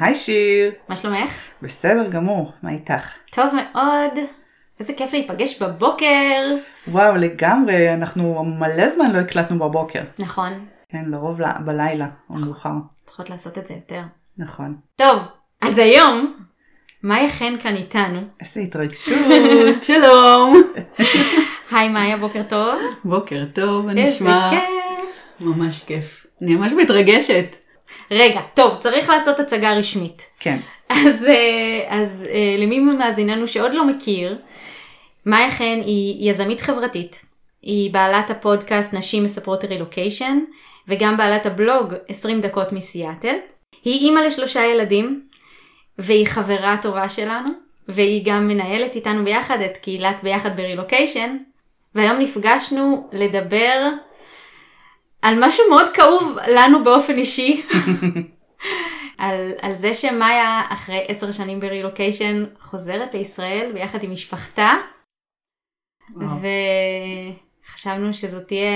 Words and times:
היי 0.00 0.14
שיר. 0.14 0.72
מה 0.88 0.96
שלומך? 0.96 1.30
בסדר 1.62 2.08
גמור, 2.08 2.52
מה 2.62 2.70
איתך? 2.70 3.10
טוב 3.32 3.46
מאוד. 3.54 4.18
איזה 4.80 4.92
כיף 4.92 5.12
להיפגש 5.12 5.62
בבוקר. 5.62 6.56
וואו, 6.88 7.16
לגמרי, 7.16 7.94
אנחנו 7.94 8.44
מלא 8.44 8.88
זמן 8.88 9.10
לא 9.10 9.18
הקלטנו 9.18 9.58
בבוקר. 9.58 10.02
נכון, 10.18 10.52
כן, 10.88 11.04
לרוב 11.06 11.40
ל- 11.40 11.58
בלילה 11.64 12.06
או 12.30 12.34
מאוחר. 12.34 12.70
צריכות 13.06 13.30
לעשות 13.30 13.58
את 13.58 13.66
זה 13.66 13.74
יותר. 13.74 14.02
נכון. 14.38 14.76
טוב, 14.96 15.22
אז 15.60 15.78
היום, 15.78 16.28
מאיה 17.02 17.30
חן 17.30 17.54
כאן 17.62 17.76
איתנו. 17.76 18.20
איזה 18.40 18.60
התרגשות. 18.60 19.14
שלום. 19.86 20.62
היי 21.70 21.88
מאיה, 21.88 22.16
בוקר 22.16 22.42
טוב. 22.48 22.80
בוקר 23.04 23.44
טוב, 23.54 23.86
מה 23.86 23.92
איזה 23.92 24.02
נשמע? 24.14 24.50
כיף. 24.50 25.40
ממש 25.40 25.84
כיף. 25.84 26.26
אני 26.42 26.54
ממש 26.56 26.72
מתרגשת. 26.72 27.56
רגע, 28.10 28.40
טוב, 28.54 28.76
צריך 28.80 29.08
לעשות 29.08 29.40
הצגה 29.40 29.72
רשמית. 29.72 30.26
כן. 30.40 30.56
אז, 30.88 31.24
אה, 31.24 31.84
אז 31.88 32.24
אה, 32.30 32.56
למי 32.58 32.78
ממאזיננו 32.78 33.48
שעוד 33.48 33.74
לא 33.74 33.86
מכיר, 33.86 34.36
מאיה 35.26 35.50
חן 35.50 35.80
היא 35.84 36.30
יזמית 36.30 36.60
חברתית. 36.60 37.24
היא 37.62 37.92
בעלת 37.92 38.30
הפודקאסט 38.30 38.94
נשים 38.94 39.24
מספרות 39.24 39.64
רילוקיישן, 39.64 40.38
וגם 40.88 41.16
בעלת 41.16 41.46
הבלוג 41.46 41.94
20 42.08 42.40
דקות 42.40 42.72
מסיאטל. 42.72 43.34
היא 43.84 44.06
אימא 44.06 44.20
לשלושה 44.20 44.64
ילדים, 44.64 45.22
והיא 45.98 46.26
חברה 46.26 46.76
טובה 46.82 47.08
שלנו, 47.08 47.48
והיא 47.88 48.22
גם 48.24 48.48
מנהלת 48.48 48.96
איתנו 48.96 49.24
ביחד 49.24 49.60
את 49.60 49.76
קהילת 49.76 50.22
ביחד 50.22 50.56
ברילוקיישן, 50.56 51.36
והיום 51.94 52.18
נפגשנו 52.18 53.08
לדבר 53.12 53.90
על 55.22 55.34
משהו 55.40 55.64
מאוד 55.70 55.88
כאוב 55.94 56.38
לנו 56.48 56.84
באופן 56.84 57.16
אישי. 57.16 57.62
על, 59.18 59.52
על 59.60 59.74
זה 59.74 59.94
שמאיה 59.94 60.62
אחרי 60.68 61.04
עשר 61.08 61.30
שנים 61.30 61.60
ברילוקיישן 61.60 62.44
חוזרת 62.60 63.14
לישראל 63.14 63.70
ביחד 63.72 64.02
עם 64.02 64.12
משפחתה 64.12 64.74
וואו. 66.14 66.28
וחשבנו 67.66 68.14
שזאת 68.14 68.46
תהיה 68.46 68.70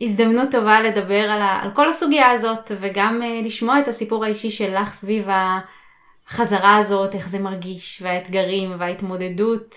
הזדמנות 0.00 0.50
טובה 0.50 0.80
לדבר 0.80 1.30
על, 1.30 1.42
ה, 1.42 1.60
על 1.62 1.70
כל 1.74 1.88
הסוגיה 1.88 2.30
הזאת 2.30 2.70
וגם 2.80 3.22
uh, 3.22 3.46
לשמוע 3.46 3.80
את 3.80 3.88
הסיפור 3.88 4.24
האישי 4.24 4.50
שלך 4.50 4.92
סביב 4.92 5.28
החזרה 6.28 6.76
הזאת, 6.76 7.14
איך 7.14 7.28
זה 7.28 7.38
מרגיש 7.38 8.02
והאתגרים 8.02 8.76
וההתמודדות. 8.78 9.74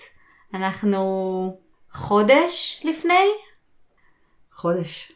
אנחנו 0.54 1.60
חודש 1.92 2.82
לפני? 2.84 3.28
חודש. 4.60 5.08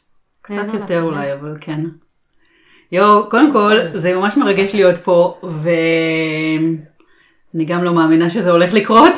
קצת 0.42 0.74
יותר. 0.74 1.02
אולי, 1.02 1.32
אבל 1.32 1.56
כן. 1.60 1.80
יואו, 2.92 3.30
קודם 3.30 3.52
כל, 3.52 3.76
זה 3.92 4.14
ממש 4.14 4.36
מרגש 4.36 4.74
להיות 4.74 4.98
פה, 4.98 5.40
ואני 5.62 6.76
גם 7.66 7.84
לא 7.84 7.94
מאמינה 7.94 8.30
שזה 8.30 8.50
הולך 8.50 8.72
לקרות. 8.72 9.12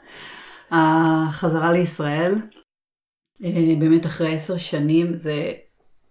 החזרה 0.70 1.72
לישראל, 1.72 2.34
אה, 3.44 3.50
באמת 3.78 4.06
אחרי 4.06 4.34
עשר 4.34 4.56
שנים, 4.56 5.14
זה 5.14 5.52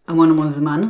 המון 0.07 0.29
המון 0.29 0.49
זמן. 0.49 0.89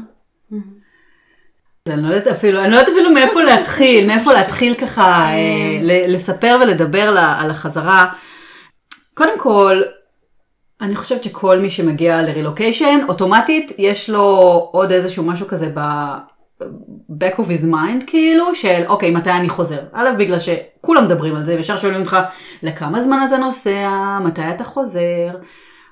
אני 1.87 2.03
לא 2.03 2.07
יודעת 2.07 2.27
אפילו, 2.27 2.59
אני 2.61 2.71
לא 2.71 2.75
יודעת 2.75 2.93
אפילו 2.93 3.11
מאיפה 3.11 3.43
להתחיל, 3.49 4.07
מאיפה 4.07 4.33
להתחיל 4.33 4.73
ככה 4.75 5.29
אה, 5.31 5.79
ל- 5.81 6.13
לספר 6.13 6.57
ולדבר 6.61 7.17
על 7.17 7.51
החזרה. 7.51 8.13
קודם 9.13 9.39
כל, 9.39 9.81
אני 10.81 10.95
חושבת 10.95 11.23
שכל 11.23 11.59
מי 11.59 11.69
שמגיע 11.69 12.21
לרילוקיישן, 12.21 12.99
אוטומטית 13.09 13.71
יש 13.77 14.09
לו 14.09 14.21
עוד 14.71 14.91
איזשהו 14.91 15.23
משהו 15.23 15.47
כזה 15.47 15.71
ב... 15.73 15.79
back 17.09 17.35
of 17.37 17.43
his 17.43 17.65
mind 17.71 18.03
כאילו, 18.07 18.55
של 18.55 18.83
אוקיי, 18.87 19.11
מתי 19.11 19.31
אני 19.31 19.49
חוזר? 19.49 19.79
א', 19.93 20.09
בגלל 20.17 20.37
שכולם 20.39 21.05
מדברים 21.05 21.35
על 21.35 21.45
זה, 21.45 21.55
וישר 21.55 21.77
שואלים 21.77 21.99
אותך, 21.99 22.17
לכמה 22.63 23.01
זמן 23.01 23.25
אתה 23.27 23.37
נוסע? 23.37 24.19
מתי 24.23 24.41
אתה 24.55 24.63
חוזר? 24.63 25.29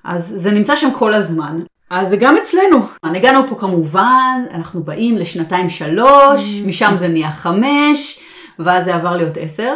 אז 0.04 0.34
זה 0.36 0.52
נמצא 0.52 0.76
שם 0.76 0.90
כל 0.92 1.14
הזמן. 1.14 1.62
אז 1.90 2.10
זה 2.10 2.18
גם 2.18 2.38
אצלנו. 2.38 2.80
הגענו 3.04 3.48
פה 3.48 3.56
כמובן, 3.56 4.46
אנחנו 4.52 4.84
באים 4.84 5.18
לשנתיים 5.18 5.70
שלוש, 5.70 6.62
משם 6.66 6.94
זה 6.96 7.08
נהיה 7.08 7.32
חמש, 7.32 8.20
ואז 8.60 8.86
זה 8.86 8.96
עבר 8.96 9.18
להיות 9.18 9.38
עשר. 9.38 9.74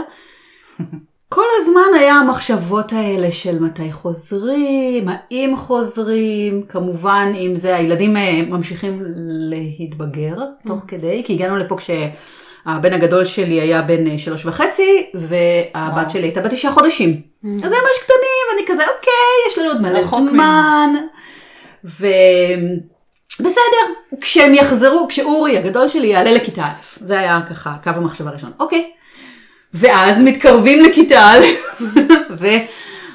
כל 1.34 1.46
הזמן 1.62 2.00
היה 2.00 2.14
המחשבות 2.14 2.94
האלה 2.94 3.32
של 3.32 3.60
מתי 3.60 3.92
חוזרים, 3.92 5.10
האם 5.10 5.54
חוזרים, 5.58 6.64
כמובן 6.70 7.32
אם 7.36 7.54
זה 7.56 7.76
הילדים 7.76 8.18
אה, 8.18 8.42
ממשיכים 8.50 9.04
להתבגר 9.50 10.36
תוך 10.68 10.80
כדי, 10.88 11.24
כי 11.26 11.34
הגענו 11.34 11.58
לפה 11.58 11.78
כשהבן 11.78 12.94
הגדול 12.94 13.26
שלי 13.26 13.62
היה 13.62 13.82
בן 13.82 14.08
אה, 14.08 14.18
שלוש 14.18 14.46
וחצי, 14.46 15.10
והבת 15.14 15.94
וואו. 15.94 16.10
שלי 16.10 16.22
הייתה 16.22 16.42
בת 16.42 16.52
תשעה 16.52 16.72
חודשים. 16.72 17.22
אז 17.44 17.64
הם 17.64 17.72
ממש 17.72 17.98
קטנים, 18.02 18.46
ואני 18.52 18.68
כזה 18.68 18.84
אוקיי, 18.84 19.48
יש 19.48 19.58
לנו 19.58 19.70
עוד 19.70 19.82
מלא 19.82 20.04
זמן. 20.04 20.90
ובסדר, 21.84 23.54
כשהם 24.22 24.54
יחזרו, 24.54 25.06
כשאורי 25.10 25.58
הגדול 25.58 25.88
שלי 25.88 26.08
יעלה 26.08 26.32
לכיתה 26.32 26.64
א', 26.64 27.06
זה 27.06 27.20
היה 27.20 27.42
ככה 27.50 27.74
קו 27.84 27.90
המחשבה 27.90 28.30
הראשון, 28.30 28.52
אוקיי. 28.60 28.92
ואז 29.74 30.22
מתקרבים 30.22 30.84
לכיתה 30.84 31.20
א', 31.20 31.46
ו... 32.40 32.48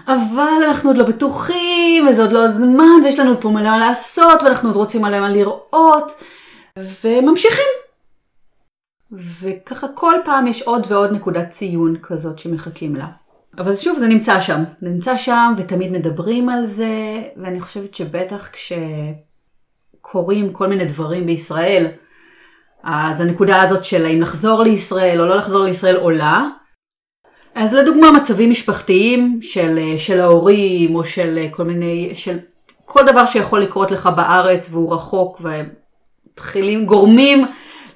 אבל 0.08 0.62
אנחנו 0.66 0.90
עוד 0.90 0.96
לא 0.96 1.04
בטוחים, 1.04 2.08
וזה 2.08 2.22
עוד 2.22 2.32
לא 2.32 2.44
הזמן, 2.44 3.00
ויש 3.04 3.18
לנו 3.18 3.30
עוד 3.30 3.40
פה 3.40 3.50
מלא 3.50 3.70
מה 3.70 3.78
לעשות, 3.78 4.42
ואנחנו 4.42 4.68
עוד 4.68 4.76
רוצים 4.76 5.02
מלא 5.02 5.20
מה 5.20 5.28
לראות, 5.28 6.22
וממשיכים. 7.04 7.66
וככה 9.12 9.88
כל 9.94 10.14
פעם 10.24 10.46
יש 10.46 10.62
עוד 10.62 10.86
ועוד 10.88 11.12
נקודת 11.12 11.50
ציון 11.50 11.96
כזאת 12.02 12.38
שמחכים 12.38 12.96
לה. 12.96 13.06
אבל 13.58 13.76
שוב, 13.76 13.98
זה 13.98 14.08
נמצא 14.08 14.40
שם. 14.40 14.62
זה 14.80 14.88
נמצא 14.88 15.16
שם, 15.16 15.54
ותמיד 15.56 15.92
מדברים 15.92 16.48
על 16.48 16.66
זה, 16.66 17.22
ואני 17.36 17.60
חושבת 17.60 17.94
שבטח 17.94 18.50
כשקורים 20.02 20.52
כל 20.52 20.66
מיני 20.66 20.84
דברים 20.84 21.26
בישראל, 21.26 21.86
אז 22.82 23.20
הנקודה 23.20 23.62
הזאת 23.62 23.84
של 23.84 24.06
האם 24.06 24.20
לחזור 24.20 24.62
לישראל 24.62 25.20
או 25.20 25.26
לא 25.26 25.36
לחזור 25.36 25.64
לישראל 25.64 25.96
עולה. 25.96 26.46
אז 27.54 27.74
לדוגמה 27.74 28.12
מצבים 28.12 28.50
משפחתיים 28.50 29.38
של, 29.42 29.78
של 29.98 30.20
ההורים 30.20 30.94
או 30.94 31.04
של 31.04 31.46
כל 31.50 31.64
מיני, 31.64 32.10
של 32.14 32.38
כל 32.84 33.06
דבר 33.06 33.26
שיכול 33.26 33.60
לקרות 33.60 33.90
לך 33.90 34.08
בארץ 34.16 34.68
והוא 34.70 34.94
רחוק 34.94 35.40
ומתחילים, 35.40 36.86
גורמים 36.86 37.46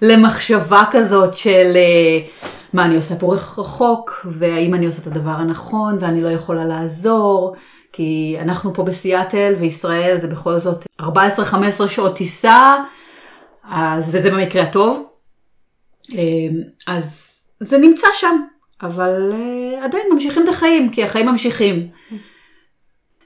למחשבה 0.02 0.84
כזאת 0.90 1.34
של 1.34 1.76
מה 2.72 2.84
אני 2.84 2.96
עושה 2.96 3.16
פה 3.16 3.34
רחוק? 3.34 4.26
והאם 4.30 4.74
אני 4.74 4.86
עושה 4.86 5.02
את 5.02 5.06
הדבר 5.06 5.30
הנכון 5.30 5.96
ואני 6.00 6.22
לא 6.22 6.28
יכולה 6.28 6.64
לעזור? 6.64 7.54
כי 7.92 8.36
אנחנו 8.40 8.74
פה 8.74 8.82
בסיאטל 8.82 9.54
וישראל 9.58 10.18
זה 10.18 10.28
בכל 10.28 10.58
זאת 10.58 10.84
14-15 11.02 11.04
שעות 11.88 12.16
טיסה 12.16 12.76
אז, 13.64 14.14
וזה 14.14 14.30
במקרה 14.30 14.62
הטוב. 14.62 15.08
אמ, 16.10 16.62
אז 16.86 17.38
זה 17.60 17.78
נמצא 17.78 18.06
שם, 18.14 18.42
אבל 18.82 19.32
uh, 19.32 19.84
עדיין 19.84 20.06
ממשיכים 20.12 20.44
את 20.44 20.48
החיים, 20.48 20.90
כי 20.90 21.04
החיים 21.04 21.26
ממשיכים. 21.26 21.88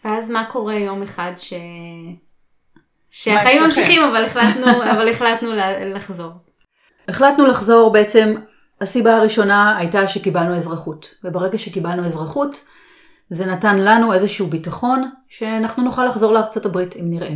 ואז 0.04 0.30
מה 0.30 0.44
קורה 0.52 0.74
יום 0.74 1.02
אחד 1.02 1.32
ש... 1.36 1.52
שהחיים? 3.10 3.62
ממשיכים 3.62 4.02
אבל 4.02 4.24
החלטנו, 4.24 4.66
אבל 4.92 5.08
החלטנו 5.08 5.48
לחזור. 5.94 6.32
החלטנו 7.08 7.46
לחזור 7.46 7.92
בעצם, 7.92 8.34
הסיבה 8.80 9.16
הראשונה 9.16 9.76
הייתה 9.76 10.08
שקיבלנו 10.08 10.56
אזרחות, 10.56 11.14
וברגע 11.24 11.58
שקיבלנו 11.58 12.06
אזרחות, 12.06 12.64
זה 13.30 13.46
נתן 13.46 13.78
לנו 13.78 14.12
איזשהו 14.12 14.46
ביטחון 14.46 15.10
שאנחנו 15.28 15.82
נוכל 15.82 16.04
לחזור 16.04 16.32
לארצות 16.32 16.66
הברית 16.66 16.96
אם 16.96 17.10
נראה. 17.10 17.34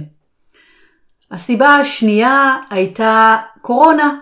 הסיבה 1.30 1.68
השנייה 1.68 2.56
הייתה 2.70 3.36
קורונה. 3.62 4.18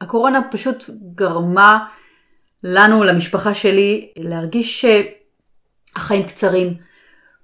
הקורונה 0.00 0.40
פשוט 0.50 0.84
גרמה 1.14 1.86
לנו, 2.64 3.04
למשפחה 3.04 3.54
שלי, 3.54 4.12
להרגיש 4.16 4.86
שהחיים 5.94 6.22
קצרים, 6.22 6.74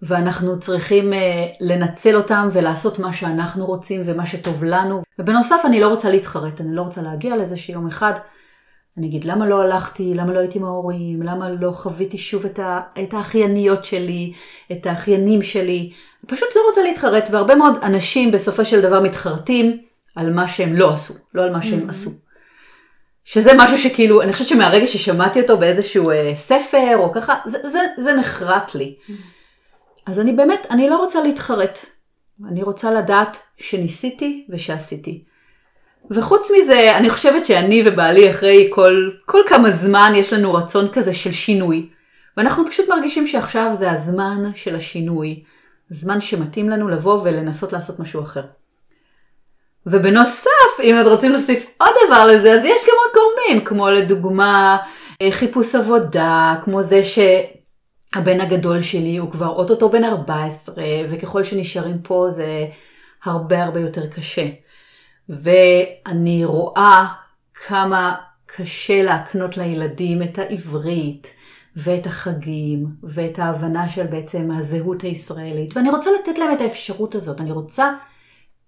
ואנחנו 0.02 0.60
צריכים 0.60 1.12
uh, 1.12 1.16
לנצל 1.60 2.16
אותם 2.16 2.48
ולעשות 2.52 2.98
מה 2.98 3.12
שאנחנו 3.12 3.66
רוצים 3.66 4.02
ומה 4.04 4.26
שטוב 4.26 4.64
לנו. 4.64 5.02
ובנוסף, 5.18 5.62
אני 5.64 5.80
לא 5.80 5.88
רוצה 5.88 6.10
להתחרט, 6.10 6.60
אני 6.60 6.74
לא 6.74 6.82
רוצה 6.82 7.02
להגיע 7.02 7.36
לזה 7.36 7.56
שיום 7.56 7.86
אחד 7.86 8.12
אני 8.98 9.06
אגיד, 9.06 9.24
למה 9.24 9.46
לא 9.46 9.62
הלכתי, 9.62 10.14
למה 10.14 10.32
לא 10.32 10.38
הייתי 10.38 10.58
עם 10.58 10.64
ההורים, 10.64 11.22
למה 11.22 11.50
לא 11.50 11.70
חוויתי 11.70 12.18
שוב 12.18 12.44
את, 12.46 12.58
ה, 12.58 12.80
את 13.02 13.14
האחייניות 13.14 13.84
שלי, 13.84 14.32
את 14.72 14.86
האחיינים 14.86 15.42
שלי. 15.42 15.92
פשוט 16.26 16.48
לא 16.56 16.60
רוצה 16.68 16.82
להתחרט, 16.82 17.28
והרבה 17.30 17.54
מאוד 17.54 17.78
אנשים 17.82 18.30
בסופו 18.30 18.64
של 18.64 18.80
דבר 18.80 19.00
מתחרטים 19.00 19.78
על 20.16 20.32
מה 20.32 20.48
שהם 20.48 20.74
לא 20.74 20.94
עשו, 20.94 21.14
לא 21.34 21.42
על 21.42 21.52
מה 21.52 21.62
שהם 21.62 21.90
עשו. 21.90 22.10
שזה 23.24 23.50
משהו 23.56 23.78
שכאילו, 23.78 24.22
אני 24.22 24.32
חושבת 24.32 24.48
שמהרגע 24.48 24.86
ששמעתי 24.86 25.40
אותו 25.40 25.58
באיזשהו 25.58 26.10
אה, 26.10 26.32
ספר 26.34 26.96
או 26.96 27.12
ככה, 27.12 27.34
זה, 27.46 27.58
זה, 27.68 27.78
זה 27.98 28.14
נחרט 28.14 28.74
לי. 28.74 28.96
אז 30.06 30.20
אני 30.20 30.32
באמת, 30.32 30.66
אני 30.70 30.88
לא 30.88 30.96
רוצה 30.96 31.22
להתחרט. 31.22 31.78
אני 32.48 32.62
רוצה 32.62 32.90
לדעת 32.90 33.38
שניסיתי 33.58 34.46
ושעשיתי. 34.50 35.24
וחוץ 36.10 36.50
מזה, 36.50 36.96
אני 36.96 37.10
חושבת 37.10 37.46
שאני 37.46 37.82
ובעלי 37.86 38.30
אחרי 38.30 38.70
כל, 38.72 39.10
כל 39.24 39.40
כמה 39.46 39.70
זמן 39.70 40.12
יש 40.16 40.32
לנו 40.32 40.54
רצון 40.54 40.88
כזה 40.92 41.14
של 41.14 41.32
שינוי. 41.32 41.88
ואנחנו 42.36 42.70
פשוט 42.70 42.88
מרגישים 42.88 43.26
שעכשיו 43.26 43.70
זה 43.74 43.90
הזמן 43.90 44.50
של 44.54 44.76
השינוי. 44.76 45.42
זמן 45.90 46.20
שמתאים 46.20 46.68
לנו 46.68 46.88
לבוא 46.88 47.20
ולנסות 47.24 47.72
לעשות 47.72 48.00
משהו 48.00 48.22
אחר. 48.22 48.42
ובנוסף, 49.86 50.80
אם 50.82 51.00
את 51.00 51.06
רוצים 51.06 51.32
להוסיף 51.32 51.66
עוד 51.78 51.90
דבר 52.06 52.26
לזה, 52.26 52.52
אז 52.52 52.64
יש 52.64 52.82
גם 52.82 52.94
עוד 53.04 53.14
גורמים, 53.14 53.64
כמו 53.64 53.90
לדוגמה 53.90 54.78
אה, 55.22 55.32
חיפוש 55.32 55.74
עבודה, 55.74 56.54
כמו 56.64 56.82
זה 56.82 57.00
שהבן 57.04 58.40
הגדול 58.40 58.82
שלי 58.82 59.16
הוא 59.16 59.30
כבר 59.30 59.48
אוטוטו 59.48 59.88
בן 59.88 60.04
14, 60.04 60.74
וככל 61.10 61.44
שנשארים 61.44 61.98
פה 62.02 62.26
זה 62.30 62.66
הרבה 63.24 63.64
הרבה 63.64 63.80
יותר 63.80 64.06
קשה. 64.06 64.46
ואני 65.28 66.44
רואה 66.44 67.06
כמה 67.66 68.14
קשה 68.46 69.02
להקנות 69.02 69.56
לילדים 69.56 70.22
את 70.22 70.38
העברית, 70.38 71.34
ואת 71.76 72.06
החגים, 72.06 72.86
ואת 73.02 73.38
ההבנה 73.38 73.88
של 73.88 74.06
בעצם 74.06 74.50
הזהות 74.50 75.02
הישראלית. 75.02 75.76
ואני 75.76 75.90
רוצה 75.90 76.10
לתת 76.20 76.38
להם 76.38 76.52
את 76.52 76.60
האפשרות 76.60 77.14
הזאת. 77.14 77.40
אני 77.40 77.52
רוצה 77.52 77.92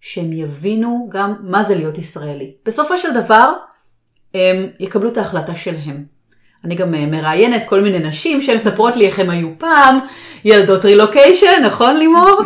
שהם 0.00 0.32
יבינו 0.32 1.08
גם 1.10 1.34
מה 1.40 1.62
זה 1.62 1.74
להיות 1.74 1.98
ישראלי. 1.98 2.52
בסופו 2.66 2.98
של 2.98 3.14
דבר, 3.14 3.52
הם 4.34 4.66
יקבלו 4.80 5.08
את 5.08 5.18
ההחלטה 5.18 5.54
שלהם. 5.54 6.04
אני 6.64 6.74
גם 6.74 6.94
אה, 6.94 7.06
מראיינת 7.06 7.64
כל 7.64 7.80
מיני 7.80 7.98
נשים 7.98 8.42
שהן 8.42 8.54
מספרות 8.54 8.96
לי 8.96 9.06
איך 9.06 9.18
הן 9.18 9.30
היו 9.30 9.48
פעם, 9.58 9.98
ילדות 10.44 10.84
רילוקיישן, 10.84 11.62
נכון 11.64 11.96
לימור? 11.96 12.40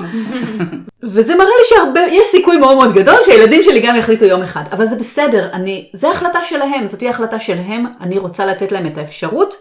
וזה 1.03 1.35
מראה 1.35 1.47
לי 1.47 1.93
שיש 2.12 2.26
סיכוי 2.26 2.56
מאוד 2.56 2.76
מאוד 2.76 2.94
גדול 2.94 3.17
שהילדים 3.25 3.62
שלי 3.62 3.81
גם 3.81 3.97
יחליטו 3.97 4.25
יום 4.25 4.43
אחד. 4.43 4.65
אבל 4.73 4.87
זה 4.87 4.97
בסדר, 4.97 5.49
אני, 5.53 5.91
זה 5.93 6.11
החלטה 6.11 6.44
שלהם, 6.44 6.87
זאת 6.87 6.99
תהיה 6.99 7.11
החלטה 7.11 7.41
שלהם, 7.41 7.87
אני 8.00 8.19
רוצה 8.19 8.47
לתת 8.47 8.73
להם 8.73 8.87
את 8.87 8.99
האפשרות 8.99 9.55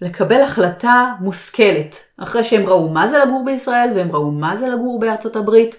לקבל 0.00 0.42
החלטה 0.42 1.14
מושכלת. 1.20 1.96
אחרי 2.16 2.44
שהם 2.44 2.66
ראו 2.66 2.88
מה 2.88 3.08
זה 3.08 3.18
לגור 3.18 3.44
בישראל, 3.44 3.90
והם 3.94 4.12
ראו 4.12 4.30
מה 4.30 4.56
זה 4.56 4.68
לגור 4.68 5.00
בארצות 5.00 5.36
הברית, 5.36 5.76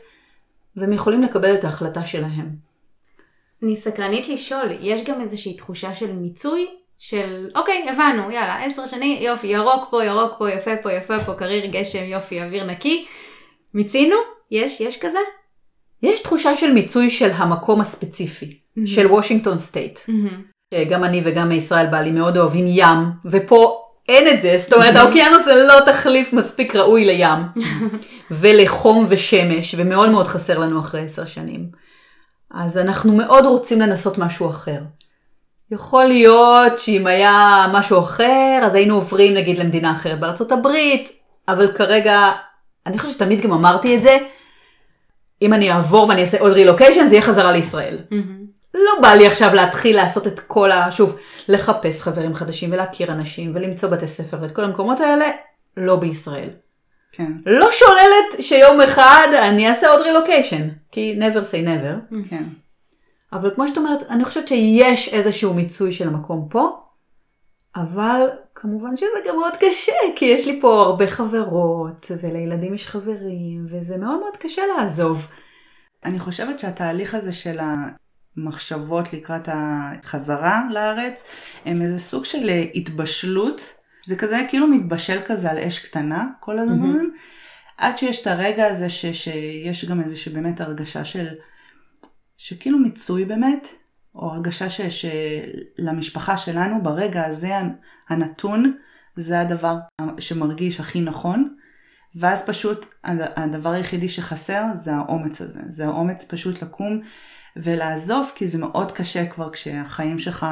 והם 0.76 0.94
יכולים 0.94 1.22
לקבל 1.22 1.54
את 1.54 1.64
ההחלטה 1.64 2.06
שלהם. 2.06 2.50
אני 3.64 3.76
סקרנית 3.76 4.28
לשאול, 4.28 4.70
יש 4.82 5.04
גם 5.04 5.22
איזושהי 5.22 5.54
תחושה 5.54 5.96
של 5.96 6.12
מיצוי? 6.12 6.68
של 7.00 7.50
אוקיי, 7.56 7.90
הבנו, 7.90 8.32
יאללה, 8.32 8.66
עשר 8.66 8.86
שנים, 8.86 9.24
יופי, 9.24 9.48
ירוק 9.48 9.88
פה, 9.92 10.04
ירוק 10.04 10.32
פה, 10.38 10.50
יפה 10.50 10.72
פה, 10.84 10.94
יפה 10.94 11.20
פה, 11.20 11.34
קריר 11.34 11.66
גשם, 11.66 12.04
יופי, 12.04 12.44
אוויר 12.44 12.64
נקי. 12.64 13.06
מיצינו? 13.74 14.16
יש? 14.52 14.82
יש 14.82 15.00
כזה? 15.00 15.20
יש 16.04 16.20
תחושה 16.20 16.56
של 16.56 16.74
מיצוי 16.74 17.10
של 17.10 17.30
המקום 17.34 17.82
הספציפי, 17.82 18.46
mm-hmm. 18.46 18.82
של 18.88 19.08
Washington 19.08 19.58
State. 19.58 20.00
Mm-hmm. 20.00 20.76
גם 20.90 21.04
אני 21.04 21.22
וגם 21.24 21.52
ישראל 21.52 21.88
בעלי 21.88 22.12
מאוד 22.12 22.38
אוהבים 22.38 22.66
ים, 22.68 22.98
ופה 23.32 23.89
אין 24.10 24.28
את 24.28 24.42
זה, 24.42 24.58
זאת 24.58 24.74
אומרת 24.74 24.96
האוקיינוס 24.96 25.46
זה 25.46 25.54
לא 25.68 25.92
תחליף 25.92 26.34
מספיק 26.34 26.76
ראוי 26.76 27.06
לים. 27.06 27.40
ולחום 28.32 29.06
ושמש, 29.10 29.76
ומאוד 29.78 30.10
מאוד 30.10 30.28
חסר 30.28 30.60
לנו 30.60 30.80
אחרי 30.80 31.06
עשר 31.06 31.26
שנים. 31.26 31.70
אז 32.54 32.78
אנחנו 32.78 33.14
מאוד 33.14 33.46
רוצים 33.46 33.82
לנסות 33.82 34.18
משהו 34.18 34.50
אחר. 34.50 34.80
יכול 35.72 36.06
להיות 36.06 36.80
שאם 36.80 37.08
היה 37.08 37.66
משהו 37.74 38.00
אחר, 38.00 38.60
אז 38.64 38.76
היינו 38.76 38.96
עוברים 38.96 39.34
נגיד 39.34 39.58
למדינה 39.58 39.92
אחרת 39.92 40.20
בארצות 40.20 40.52
הברית, 40.52 41.10
אבל 41.48 41.72
כרגע, 41.72 42.32
אני 42.86 42.98
חושבת 42.98 43.14
שתמיד 43.14 43.42
גם 43.42 43.52
אמרתי 43.52 43.96
את 43.96 44.04
זה, 44.04 44.18
אם 45.42 45.54
אני 45.54 45.72
אעבור 45.72 46.08
ואני 46.10 46.22
אעשה 46.22 46.40
עוד 46.40 46.52
רילוקיישן, 46.52 47.08
זה 47.08 47.16
יהיה 47.16 47.22
חזרה 47.22 47.52
לישראל. 47.52 47.98
Mm-hmm. 48.12 48.39
לא 48.74 48.92
בא 49.02 49.14
לי 49.14 49.28
עכשיו 49.28 49.56
להתחיל 49.56 49.96
לעשות 49.96 50.28
את 50.28 50.40
כל 50.40 50.72
ה... 50.72 50.92
שוב, 50.92 51.18
לחפש 51.48 52.02
חברים 52.02 52.36
חדשים 52.36 52.72
ולהכיר 52.72 53.12
אנשים 53.12 53.52
ולמצוא 53.56 53.90
בתי 53.90 54.08
ספר 54.08 54.38
ואת 54.42 54.52
כל 54.52 54.64
המקומות 54.64 55.00
האלה, 55.00 55.26
לא 55.78 55.96
בישראל. 55.96 56.50
כן. 57.12 57.32
לא 57.46 57.72
שוללת 57.72 58.46
שיום 58.46 58.82
אחד 58.82 59.28
אני 59.42 59.70
אעשה 59.70 59.88
עוד 59.88 60.02
רילוקיישן, 60.02 60.70
כי 60.92 61.20
never 61.20 61.44
say 61.44 61.68
never. 61.68 62.16
כן. 62.30 62.44
אבל 63.34 63.54
כמו 63.56 63.68
שאת 63.68 63.78
אומרת, 63.78 64.04
אני 64.10 64.26
חושבת 64.26 64.48
שיש 64.48 65.14
איזשהו 65.14 65.54
מיצוי 65.54 65.92
של 65.92 66.08
המקום 66.08 66.48
פה, 66.50 66.80
אבל 67.76 68.28
כמובן 68.56 68.98
שזה 68.98 69.20
גם 69.28 69.36
מאוד 69.36 69.54
קשה, 69.60 69.94
כי 70.16 70.26
יש 70.26 70.48
לי 70.48 70.62
פה 70.62 70.82
הרבה 70.82 71.08
חברות, 71.08 72.12
ולילדים 72.22 72.74
יש 72.74 72.88
חברים, 72.88 73.66
וזה 73.70 73.98
מאוד 73.98 74.20
מאוד 74.20 74.38
קשה 74.38 74.62
לעזוב. 74.76 75.28
אני 76.06 76.20
חושבת 76.20 76.60
שהתהליך 76.60 77.16
הזה 77.16 77.32
של 77.32 77.60
המחשבות 78.38 79.14
לקראת 79.14 79.50
החזרה 79.52 80.62
לארץ, 80.72 81.24
הם 81.66 81.82
איזה 81.82 82.00
סוג 82.00 82.26
של 82.26 82.50
התבשלות. 82.76 83.62
זה 84.06 84.16
כזה 84.16 84.46
כאילו 84.50 84.68
מתבשל 84.68 85.20
כזה 85.26 85.52
על 85.52 85.58
אש 85.58 85.80
קטנה 85.80 86.28
כל 86.40 86.60
הזמן, 86.60 87.06
mm-hmm. 87.06 87.20
עד 87.78 87.98
שיש 87.98 88.22
את 88.22 88.28
הרגע 88.28 88.66
הזה 88.66 88.90
ש, 88.90 89.06
שיש 89.06 89.86
גם 89.86 90.02
איזושהי 90.02 90.34
באמת 90.34 90.62
הרגשה 90.62 91.06
של, 91.06 91.28
שכאילו 92.38 92.78
מיצוי 92.78 93.26
באמת, 93.26 93.68
או 94.16 94.32
הרגשה 94.32 94.70
ש, 94.70 94.82
שלמשפחה 94.82 96.38
שלנו 96.38 96.84
ברגע 96.84 97.26
הזה 97.26 97.54
הנתון, 98.10 98.74
זה 99.16 99.40
הדבר 99.40 99.76
שמרגיש 100.20 100.80
הכי 100.80 101.02
נכון. 101.02 101.56
ואז 102.16 102.46
פשוט 102.46 102.86
הדבר 103.36 103.70
היחידי 103.70 104.10
שחסר 104.10 104.64
זה 104.74 104.94
האומץ 104.94 105.42
הזה. 105.42 105.60
זה 105.70 105.86
האומץ 105.86 106.26
פשוט 106.26 106.62
לקום 106.62 107.02
ולעזוב, 107.56 108.32
כי 108.36 108.48
זה 108.48 108.58
מאוד 108.58 108.92
קשה 108.92 109.26
כבר 109.26 109.50
כשהחיים 109.50 110.20
שלך 110.20 110.46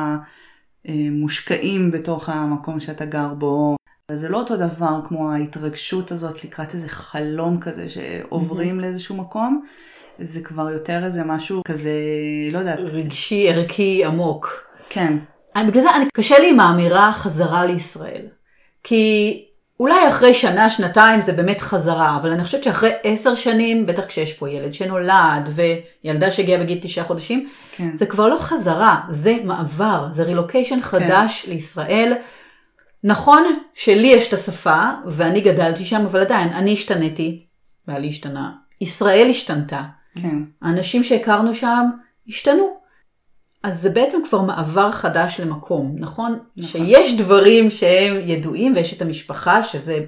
אה, 0.88 0.94
מושקעים 1.12 1.92
בתוך 1.92 2.30
המקום 2.30 2.80
שאתה 2.80 3.06
גר 3.06 3.34
בו. 3.34 3.76
זה 4.12 4.30
לא 4.30 4.38
אותו 4.38 4.58
דבר 4.58 5.00
כמו 5.08 5.32
ההתרגשות 5.32 6.12
הזאת 6.12 6.44
לקראת 6.44 6.74
איזה 6.74 6.90
חלום 6.90 7.60
כזה 7.60 7.90
שעוברים 7.90 8.80
mm-hmm. 8.80 8.82
לאיזשהו 8.82 9.16
מקום. 9.16 9.62
זה 10.20 10.42
כבר 10.42 10.70
יותר 10.70 11.06
איזה 11.06 11.24
משהו 11.24 11.62
כזה, 11.68 11.92
לא 12.52 12.60
יודעת. 12.60 12.80
רגשי, 12.80 13.50
ערכי, 13.50 14.06
עמוק. 14.06 14.68
כן. 14.90 15.18
אני, 15.56 15.68
בגלל 15.72 15.82
זה 15.82 15.96
אני, 15.96 16.06
קשה 16.14 16.40
לי 16.40 16.50
עם 16.50 16.60
האמירה 16.60 17.14
חזרה 17.14 17.66
לישראל. 17.66 18.26
כי 18.84 19.46
אולי 19.80 20.10
אחרי 20.10 20.34
שנה, 20.34 20.70
שנתיים 20.70 21.22
זה 21.22 21.34
באמת 21.34 21.62
חזרה, 21.62 22.18
אבל 22.18 22.32
אני 22.32 22.44
חושבת 22.44 22.64
שאחרי 22.64 22.92
עשר 23.04 23.36
שנים, 23.36 23.86
בטח 23.86 24.06
כשיש 24.06 24.34
פה 24.34 24.50
ילד 24.50 24.74
שנולד 24.74 25.50
וילדה 26.04 26.32
שהגיעה 26.32 26.60
בגיל 26.64 26.80
תשעה 26.82 27.06
חודשים, 27.06 27.50
כן. 27.72 27.96
זה 27.96 28.06
כבר 28.06 28.28
לא 28.28 28.38
חזרה, 28.40 29.00
זה 29.10 29.38
מעבר, 29.44 30.08
זה 30.12 30.24
רילוקיישן 30.24 30.82
חדש 30.82 31.42
כן. 31.42 31.52
לישראל. 31.52 32.14
נכון 33.04 33.44
שלי 33.74 34.08
יש 34.08 34.28
את 34.28 34.34
השפה, 34.34 34.84
ואני 35.06 35.42
גדלתי 35.42 35.86
שם, 35.86 36.06
אבל 36.06 36.22
עדיין, 36.22 36.50
אני 36.50 36.74
השתניתי, 36.74 37.46
בעלי 37.88 38.10
השתנה, 38.10 38.52
ישראל 38.82 39.28
השתנתה. 39.30 39.82
כן. 40.22 40.44
האנשים 40.62 41.04
שהכרנו 41.04 41.56
שם 41.56 41.90
השתנו. 42.28 42.87
אז 43.68 43.82
זה 43.82 43.90
בעצם 43.90 44.18
כבר 44.30 44.42
מעבר 44.42 44.92
חדש 44.92 45.40
למקום, 45.40 45.96
נכון? 46.00 46.40
נכון. 46.58 46.86
שיש 46.86 47.18
דברים 47.18 47.70
שהם 47.70 48.14
ידועים 48.26 48.74
ויש 48.76 48.94
את 48.94 49.02
המשפחה, 49.02 49.64
שזה 49.64 50.06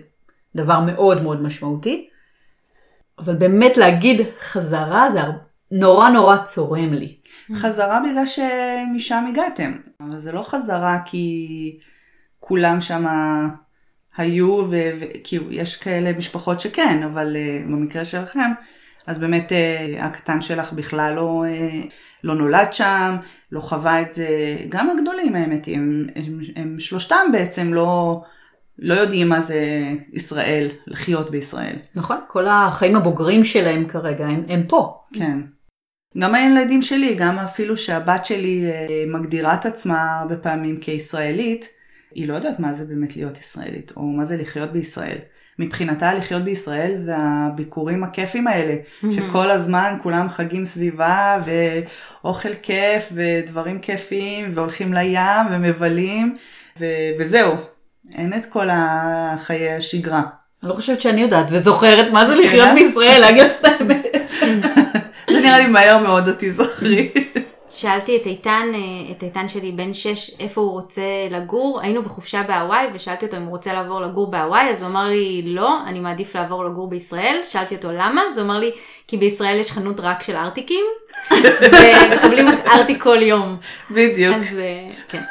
דבר 0.56 0.80
מאוד 0.80 1.24
מאוד 1.24 1.42
משמעותי, 1.42 2.10
אבל 3.20 3.36
באמת 3.36 3.78
להגיד 3.78 4.18
חזרה 4.40 5.12
זה 5.12 5.20
נורא 5.72 6.10
נורא 6.10 6.38
צורם 6.38 6.94
לי. 6.94 7.16
חזרה 7.56 8.02
בגלל 8.10 8.26
שמשם 8.26 9.26
הגעתם, 9.30 9.74
אבל 10.02 10.18
זה 10.18 10.32
לא 10.32 10.44
חזרה 10.44 11.00
כי 11.06 11.80
כולם 12.40 12.82
שם 12.82 13.06
היו, 14.18 14.64
וכאילו 14.70 15.52
יש 15.52 15.78
כאלה 15.78 16.14
משפחות 16.14 16.60
שכן, 16.60 17.04
אבל 17.04 17.36
uh, 17.36 17.72
במקרה 17.72 18.06
שלכם, 18.06 18.52
אז 19.10 19.18
באמת 19.18 19.52
uh, 19.52 20.04
הקטן 20.04 20.42
שלך 20.42 20.74
בכלל 20.74 21.14
לא... 21.16 21.44
Uh, 21.48 21.90
לא 22.24 22.36
נולד 22.36 22.74
שם, 22.74 23.16
לא 23.52 23.60
חווה 23.60 24.02
את 24.02 24.14
זה, 24.14 24.58
גם 24.70 24.90
הגדולים 24.90 25.36
האמת 25.36 25.68
הם, 25.68 26.08
הם, 26.16 26.40
הם 26.56 26.80
שלושתם 26.80 27.30
בעצם 27.32 27.74
לא, 27.74 28.22
לא 28.80 28.94
יודעים 28.94 29.30
מה 29.30 29.42
זה 29.42 29.62
ישראל, 30.14 30.68
לחיות 30.88 31.32
בישראל. 31.32 31.76
נכון, 31.96 32.18
כל 32.28 32.48
החיים 32.48 32.96
הבוגרים 32.96 33.44
שלהם 33.44 33.88
כרגע, 33.88 34.28
הם, 34.28 34.44
הם 34.48 34.64
פה. 34.68 35.04
כן. 35.14 35.40
גם 36.18 36.36
הילדים 36.36 36.82
שלי, 36.82 37.16
גם 37.16 37.40
אפילו 37.40 37.78
שהבת 37.78 38.26
שלי 38.26 38.66
אה, 38.66 39.04
מגדירה 39.08 39.54
את 39.54 39.66
עצמה 39.66 40.20
הרבה 40.20 40.38
פעמים 40.38 40.78
כישראלית, 40.78 41.70
היא 42.16 42.28
לא 42.28 42.34
יודעת 42.34 42.60
מה 42.60 42.74
זה 42.74 42.86
באמת 42.86 43.16
להיות 43.16 43.38
ישראלית, 43.38 43.92
או 43.98 44.04
מה 44.04 44.26
זה 44.26 44.38
לחיות 44.38 44.72
בישראל. 44.72 45.18
מבחינתה 45.60 46.14
לחיות 46.14 46.44
בישראל 46.44 46.92
זה 46.96 47.14
הביקורים 47.18 48.04
הכיפים 48.04 48.48
האלה, 48.48 48.74
mm-hmm. 48.74 49.08
שכל 49.16 49.52
הזמן 49.52 49.98
כולם 50.04 50.30
חגים 50.30 50.66
סביבה 50.66 51.38
ואוכל 51.46 52.54
כיף 52.54 53.10
ודברים 53.12 53.80
כיפים 53.80 54.52
והולכים 54.54 54.94
לים 54.94 55.46
ומבלים 55.52 56.36
ו- 56.80 56.86
וזהו, 57.20 57.56
אין 58.16 58.34
את 58.34 58.46
כל 58.46 58.68
החיי 58.72 59.74
השגרה. 59.74 60.24
אני 60.64 60.70
לא 60.70 60.76
חושבת 60.76 61.02
שאני 61.02 61.22
יודעת 61.22 61.48
וזוכרת 61.52 62.12
מה 62.12 62.26
זה 62.26 62.36
לחיות 62.36 62.70
בישראל, 62.76 63.22
להגיד 63.22 63.44
את 63.44 63.66
האמת. 63.66 64.06
זה 65.32 65.40
נראה 65.40 65.60
לי 65.60 65.68
מהר 65.68 65.98
מאוד 65.98 66.28
את 66.28 66.36
תזכרי. 66.40 67.10
שאלתי 67.80 68.18
את 68.18 68.26
איתן, 68.26 68.68
אה, 68.74 69.12
את 69.12 69.24
איתן 69.24 69.50
שלי 69.50 69.72
בן 69.72 69.94
6, 69.94 70.32
איפה 70.40 70.62
הוא 70.62 70.72
רוצה 70.72 71.02
לגור. 71.32 71.80
היינו 71.82 72.04
בחופשה 72.04 72.44
בהוואי 72.44 72.86
ושאלתי 72.94 73.26
אותו 73.26 73.38
אם 73.38 73.42
הוא 73.42 73.50
רוצה 73.50 73.74
לעבור 73.74 74.02
לגור 74.02 74.32
בהוואי, 74.32 74.70
אז 74.70 74.82
הוא 74.82 74.92
אמר 74.92 75.08
לי 75.08 75.42
לא, 75.46 75.78
אני 75.88 76.00
מעדיף 76.00 76.36
לעבור 76.36 76.66
לגור 76.66 76.90
בישראל. 76.90 77.40
שאלתי 77.50 77.76
אותו 77.76 77.92
למה, 77.92 78.22
אז 78.28 78.38
הוא 78.38 78.46
אמר 78.46 78.60
לי, 78.60 78.72
כי 79.08 79.18
בישראל 79.18 79.60
יש 79.60 79.72
חנות 79.72 80.00
רק 80.00 80.24
של 80.24 80.36
ארטיקים, 80.36 80.86
ומקבלים 81.32 82.48
ארטיק 82.68 83.04
כל 83.04 83.22
יום. 83.22 83.58
בדיוק. 83.92 84.36
אז 84.36 84.60
אה, 84.60 84.96
כן. 85.10 85.22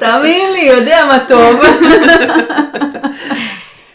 תאמין 0.00 0.52
לי, 0.52 0.60
יודע 0.60 1.04
מה 1.08 1.18
טוב. 1.28 1.62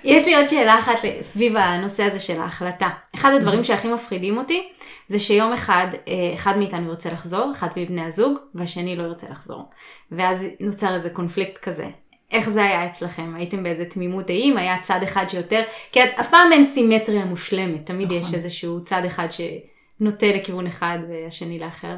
יש 0.07 0.25
לי 0.25 0.35
עוד 0.35 0.47
שאלה 0.47 0.79
אחת 0.79 0.93
סביב 1.21 1.57
הנושא 1.57 2.03
הזה 2.03 2.19
של 2.19 2.41
ההחלטה. 2.41 2.89
אחד 3.15 3.31
הדברים 3.33 3.63
שהכי 3.63 3.87
מפחידים 3.87 4.37
אותי, 4.37 4.69
זה 5.07 5.19
שיום 5.19 5.53
אחד, 5.53 5.87
אה, 6.07 6.33
אחד 6.33 6.57
מאיתנו 6.57 6.89
ירצה 6.89 7.11
לחזור, 7.11 7.51
אחד 7.51 7.67
מבני 7.75 8.05
הזוג, 8.05 8.37
והשני 8.55 8.95
לא 8.95 9.03
ירצה 9.03 9.27
לחזור. 9.29 9.69
ואז 10.11 10.47
נוצר 10.59 10.93
איזה 10.93 11.09
קונפליקט 11.09 11.57
כזה. 11.57 11.85
איך 12.31 12.49
זה 12.49 12.63
היה 12.63 12.85
אצלכם? 12.85 13.33
הייתם 13.35 13.63
באיזה 13.63 13.85
תמימות 13.85 14.27
דעים? 14.27 14.57
היה 14.57 14.75
צד 14.81 14.99
אחד 15.03 15.25
שיותר... 15.27 15.61
כי 15.91 15.99
אף 16.03 16.29
פעם 16.29 16.51
אין 16.51 16.63
סימטריה 16.63 17.25
מושלמת, 17.25 17.85
תמיד 17.85 18.11
יש 18.11 18.33
איזשהו 18.33 18.83
צד 18.83 19.01
אחד 19.07 19.27
שנוטה 19.31 20.27
לכיוון 20.27 20.67
אחד 20.67 20.99
והשני 21.09 21.59
לאחר. 21.59 21.95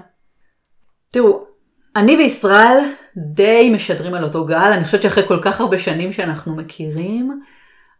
תראו, 1.11 1.43
אני 1.95 2.15
וישראל 2.15 2.77
די 3.17 3.71
משדרים 3.75 4.13
על 4.13 4.23
אותו 4.23 4.45
גל, 4.45 4.71
אני 4.73 4.83
חושבת 4.83 5.01
שאחרי 5.01 5.27
כל 5.27 5.39
כך 5.41 5.61
הרבה 5.61 5.79
שנים 5.79 6.13
שאנחנו 6.13 6.55
מכירים, 6.55 7.41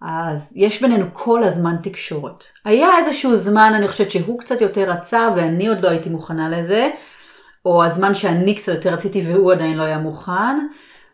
אז 0.01 0.53
יש 0.55 0.81
בינינו 0.81 1.05
כל 1.13 1.43
הזמן 1.43 1.75
תקשורת. 1.83 2.43
היה 2.65 2.97
איזשהו 2.97 3.37
זמן, 3.37 3.71
אני 3.75 3.87
חושבת 3.87 4.11
שהוא 4.11 4.39
קצת 4.39 4.61
יותר 4.61 4.91
רצה 4.91 5.29
ואני 5.35 5.67
עוד 5.67 5.83
לא 5.83 5.89
הייתי 5.89 6.09
מוכנה 6.09 6.49
לזה, 6.49 6.89
או 7.65 7.83
הזמן 7.83 8.15
שאני 8.15 8.55
קצת 8.55 8.73
יותר 8.73 8.93
רציתי 8.93 9.21
והוא 9.25 9.51
עדיין 9.53 9.77
לא 9.77 9.83
היה 9.83 9.97
מוכן. 9.97 10.67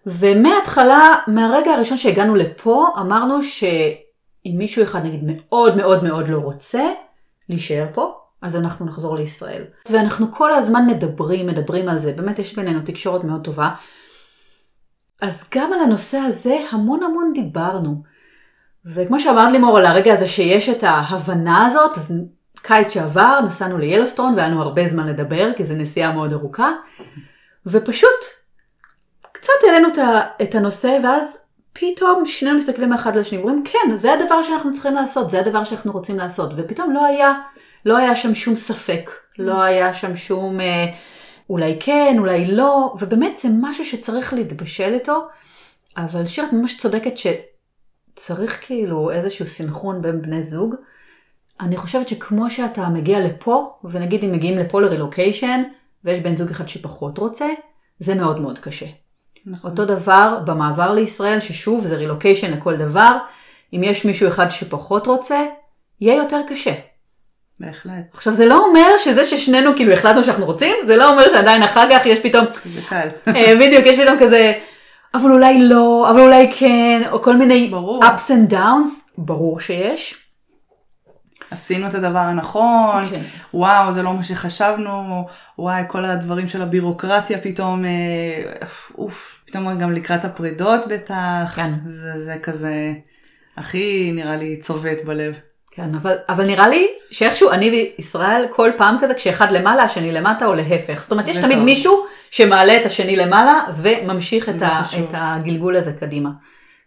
ומההתחלה, 0.05 1.15
מהרגע 1.27 1.71
הראשון 1.71 1.97
שהגענו 1.97 2.35
לפה, 2.35 2.87
אמרנו 2.99 3.43
שאם 3.43 4.53
מישהו 4.57 4.83
אחד 4.83 5.05
נגיד 5.05 5.21
מאוד 5.23 5.77
מאוד 5.77 6.03
מאוד 6.03 6.27
לא 6.27 6.37
רוצה 6.37 6.83
להישאר 7.49 7.85
פה, 7.93 8.13
אז 8.41 8.55
אנחנו 8.55 8.85
נחזור 8.85 9.15
לישראל. 9.15 9.63
ואנחנו 9.89 10.31
כל 10.31 10.53
הזמן 10.53 10.87
מדברים, 10.87 11.47
מדברים 11.47 11.89
על 11.89 11.97
זה, 11.97 12.13
באמת 12.13 12.39
יש 12.39 12.55
בינינו 12.55 12.79
תקשורת 12.85 13.23
מאוד 13.23 13.43
טובה. 13.43 13.69
אז 15.21 15.49
גם 15.55 15.73
על 15.73 15.79
הנושא 15.79 16.17
הזה 16.17 16.57
המון 16.71 17.03
המון 17.03 17.31
דיברנו. 17.33 18.14
וכמו 18.85 19.19
שאמרת 19.19 19.51
לימור 19.51 19.77
על 19.77 19.85
הרגע 19.85 20.13
הזה 20.13 20.27
שיש 20.27 20.69
את 20.69 20.83
ההבנה 20.83 21.65
הזאת, 21.65 21.97
אז 21.97 22.13
קיץ 22.61 22.93
שעבר 22.93 23.39
נסענו 23.47 23.77
ליילוסטרון 23.77 24.33
והיה 24.35 24.49
לנו 24.49 24.61
הרבה 24.61 24.87
זמן 24.87 25.07
לדבר, 25.07 25.51
כי 25.57 25.65
זו 25.65 25.73
נסיעה 25.73 26.13
מאוד 26.13 26.33
ארוכה, 26.33 26.71
ופשוט 27.65 28.25
קצת 29.31 29.53
העלינו 29.63 29.87
את 30.41 30.55
הנושא, 30.55 30.97
ואז 31.03 31.45
פתאום 31.73 32.25
שנינו 32.25 32.57
מסתכלים 32.57 32.93
אחד 32.93 33.15
לשני, 33.15 33.37
ואומרים, 33.37 33.63
כן, 33.65 33.95
זה 33.95 34.13
הדבר 34.13 34.43
שאנחנו 34.43 34.73
צריכים 34.73 34.95
לעשות, 34.95 35.29
זה 35.29 35.39
הדבר 35.39 35.63
שאנחנו 35.63 35.91
רוצים 35.91 36.17
לעשות, 36.17 36.51
ופתאום 36.57 36.93
לא 36.93 37.05
היה, 37.05 37.33
לא 37.85 37.97
היה 37.97 38.15
שם 38.15 38.35
שום 38.35 38.55
ספק, 38.55 39.11
לא 39.39 39.61
היה 39.61 39.93
שם 39.93 40.15
שום 40.15 40.59
אה, 40.61 40.85
אולי 41.49 41.77
כן, 41.79 42.15
אולי 42.19 42.45
לא, 42.45 42.95
ובאמת 42.99 43.39
זה 43.39 43.49
משהו 43.61 43.85
שצריך 43.85 44.33
להתבשל 44.33 44.93
איתו, 44.93 45.27
אבל 45.97 46.25
שירת 46.25 46.53
ממש 46.53 46.77
צודקת 46.77 47.17
ש... 47.17 47.27
צריך 48.15 48.59
כאילו 48.65 49.11
איזשהו 49.11 49.47
סנכרון 49.47 50.01
בין 50.01 50.21
בני 50.21 50.43
זוג. 50.43 50.75
אני 51.61 51.77
חושבת 51.77 52.09
שכמו 52.09 52.49
שאתה 52.49 52.89
מגיע 52.89 53.19
לפה, 53.19 53.77
ונגיד 53.83 54.23
אם 54.23 54.31
מגיעים 54.31 54.57
לפה 54.57 54.81
לרילוקיישן, 54.81 55.63
ויש 56.03 56.19
בן 56.19 56.37
זוג 56.37 56.49
אחד 56.49 56.67
שפחות 56.67 57.17
רוצה, 57.17 57.47
זה 57.99 58.15
מאוד 58.15 58.41
מאוד 58.41 58.59
קשה. 58.59 58.85
נכון. 59.45 59.71
אותו 59.71 59.85
דבר 59.85 60.39
במעבר 60.45 60.91
לישראל, 60.91 61.39
ששוב 61.39 61.87
זה 61.87 61.95
רילוקיישן 61.95 62.51
לכל 62.53 62.77
דבר, 62.77 63.17
אם 63.73 63.81
יש 63.83 64.05
מישהו 64.05 64.27
אחד 64.27 64.49
שפחות 64.49 65.07
רוצה, 65.07 65.45
יהיה 66.01 66.15
יותר 66.15 66.41
קשה. 66.49 66.73
בהחלט. 67.59 68.13
עכשיו 68.13 68.33
זה 68.33 68.45
לא 68.45 68.65
אומר 68.65 68.97
שזה 68.97 69.25
ששנינו 69.25 69.75
כאילו 69.75 69.93
החלטנו 69.93 70.23
שאנחנו 70.23 70.45
רוצים, 70.45 70.75
זה 70.87 70.95
לא 70.95 71.11
אומר 71.11 71.29
שעדיין 71.29 71.63
אחר 71.63 71.87
כך 71.91 72.05
יש 72.05 72.19
פתאום... 72.19 72.45
זה 72.65 72.81
קל. 72.89 73.07
אה, 73.27 73.55
בדיוק, 73.55 73.85
יש 73.85 73.99
פתאום 73.99 74.19
כזה... 74.19 74.53
אבל 75.13 75.31
אולי 75.31 75.63
לא, 75.63 76.07
אבל 76.11 76.19
אולי 76.19 76.51
כן, 76.59 77.01
או 77.11 77.21
כל 77.21 77.37
מיני 77.37 77.67
ברור. 77.67 78.03
ups 78.03 78.29
and 78.29 78.51
downs, 78.51 79.11
ברור 79.17 79.59
שיש. 79.59 80.25
עשינו 81.51 81.87
את 81.87 81.95
הדבר 81.95 82.19
הנכון, 82.19 83.05
כן. 83.09 83.21
וואו 83.53 83.91
זה 83.91 84.03
לא 84.03 84.13
מה 84.13 84.23
שחשבנו, 84.23 85.25
וואי 85.59 85.83
כל 85.87 86.05
הדברים 86.05 86.47
של 86.47 86.61
הבירוקרטיה 86.61 87.41
פתאום, 87.41 87.85
אה, 87.85 88.61
אוף, 88.97 89.39
פתאום 89.45 89.77
גם 89.77 89.91
לקראת 89.91 90.25
הפרידות 90.25 90.87
בטח, 90.87 91.51
כן. 91.55 91.73
זה, 91.83 92.19
זה 92.19 92.35
כזה 92.43 92.93
הכי 93.57 94.11
נראה 94.15 94.37
לי 94.37 94.57
צובט 94.57 95.05
בלב. 95.05 95.39
כן, 95.75 95.95
אבל, 95.95 96.15
אבל 96.29 96.45
נראה 96.45 96.67
לי 96.67 96.87
שאיכשהו 97.11 97.51
אני 97.51 97.69
וישראל 97.69 98.45
כל 98.53 98.71
פעם 98.77 98.95
כזה 99.01 99.13
כשאחד 99.13 99.51
למעלה 99.51 99.83
השני 99.83 100.11
למטה 100.11 100.45
או 100.45 100.53
להפך. 100.53 101.01
זאת 101.01 101.11
אומרת 101.11 101.27
יש 101.27 101.37
תמיד 101.37 101.57
טוב. 101.57 101.65
מישהו 101.65 102.05
שמעלה 102.31 102.81
את 102.81 102.85
השני 102.85 103.15
למעלה 103.15 103.59
וממשיך 103.81 104.49
את, 104.49 104.61
ה, 104.61 104.81
את 104.99 105.09
הגלגול 105.13 105.75
הזה 105.75 105.93
קדימה. 105.93 106.29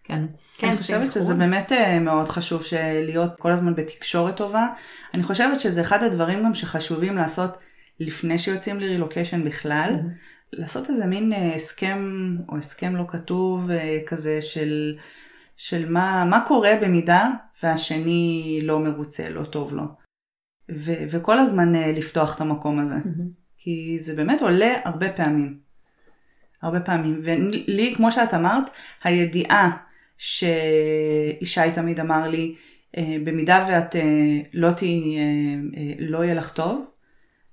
כן. 0.05 0.25
כן, 0.59 0.69
אני 0.69 0.77
חושבת 0.77 1.13
שזה 1.13 1.35
באמת 1.35 1.73
אה, 1.73 1.99
מאוד 1.99 2.29
חשוב 2.29 2.63
להיות 3.05 3.31
כל 3.39 3.53
הזמן 3.53 3.75
בתקשורת 3.75 4.37
טובה. 4.37 4.67
אני 5.15 5.23
חושבת 5.23 5.61
שזה 5.61 5.81
אחד 5.81 6.03
הדברים 6.03 6.45
גם 6.45 6.55
שחשובים 6.55 7.17
לעשות 7.17 7.57
לפני 8.01 8.39
שיוצאים 8.39 8.81
לרילוקיישן 8.81 9.45
בכלל. 9.45 9.91
Mm-hmm. 9.95 10.39
לעשות 10.53 10.91
איזה 10.91 11.07
מין 11.07 11.33
אה, 11.33 11.55
הסכם 11.55 12.09
או 12.49 12.57
הסכם 12.57 12.97
לא 12.97 13.05
כתוב 13.09 13.71
אה, 13.71 13.99
כזה 14.07 14.43
של, 14.43 14.97
של 15.59 15.89
מה, 15.89 16.25
מה 16.31 16.45
קורה 16.47 16.71
במידה 16.83 17.31
והשני 17.63 18.61
לא 18.63 18.81
מרוצה, 18.81 19.29
לא 19.29 19.45
טוב 19.45 19.73
לו. 19.73 19.85
ו, 20.71 20.93
וכל 21.11 21.39
הזמן 21.39 21.73
לפתוח 21.75 22.37
את 22.37 22.41
המקום 22.41 22.79
הזה. 22.79 22.95
Mm-hmm. 22.95 23.39
כי 23.57 23.99
זה 23.99 24.15
באמת 24.15 24.43
עולה 24.43 24.75
הרבה 24.85 25.13
פעמים. 25.13 25.59
הרבה 26.63 26.81
פעמים. 26.81 27.21
ולי, 27.23 27.95
כמו 27.97 28.13
שאת 28.13 28.35
אמרת, 28.35 28.71
הידיעה 29.05 29.77
שישי 30.19 31.71
תמיד 31.75 32.01
אמר 32.01 32.29
לי, 32.29 32.55
אה, 32.97 33.17
במידה 33.25 33.67
ואת 33.69 33.97
אה, 33.97 34.41
לא 34.55 34.71
תהיי, 34.71 35.19
אה, 35.19 35.93
לא 35.99 36.25
יהיה 36.25 36.35
לך 36.35 36.51
טוב, 36.51 36.85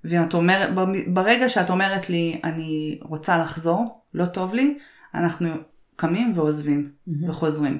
ואת 0.04 0.34
אומרת, 0.34 0.70
ברגע 1.06 1.48
שאת 1.48 1.70
אומרת 1.70 2.10
לי, 2.10 2.40
אני 2.44 2.98
רוצה 3.02 3.38
לחזור, 3.38 4.00
לא 4.14 4.26
טוב 4.26 4.54
לי, 4.54 4.78
אנחנו 5.14 5.48
קמים 5.96 6.32
ועוזבים 6.38 6.90
mm-hmm. 6.90 7.30
וחוזרים. 7.30 7.78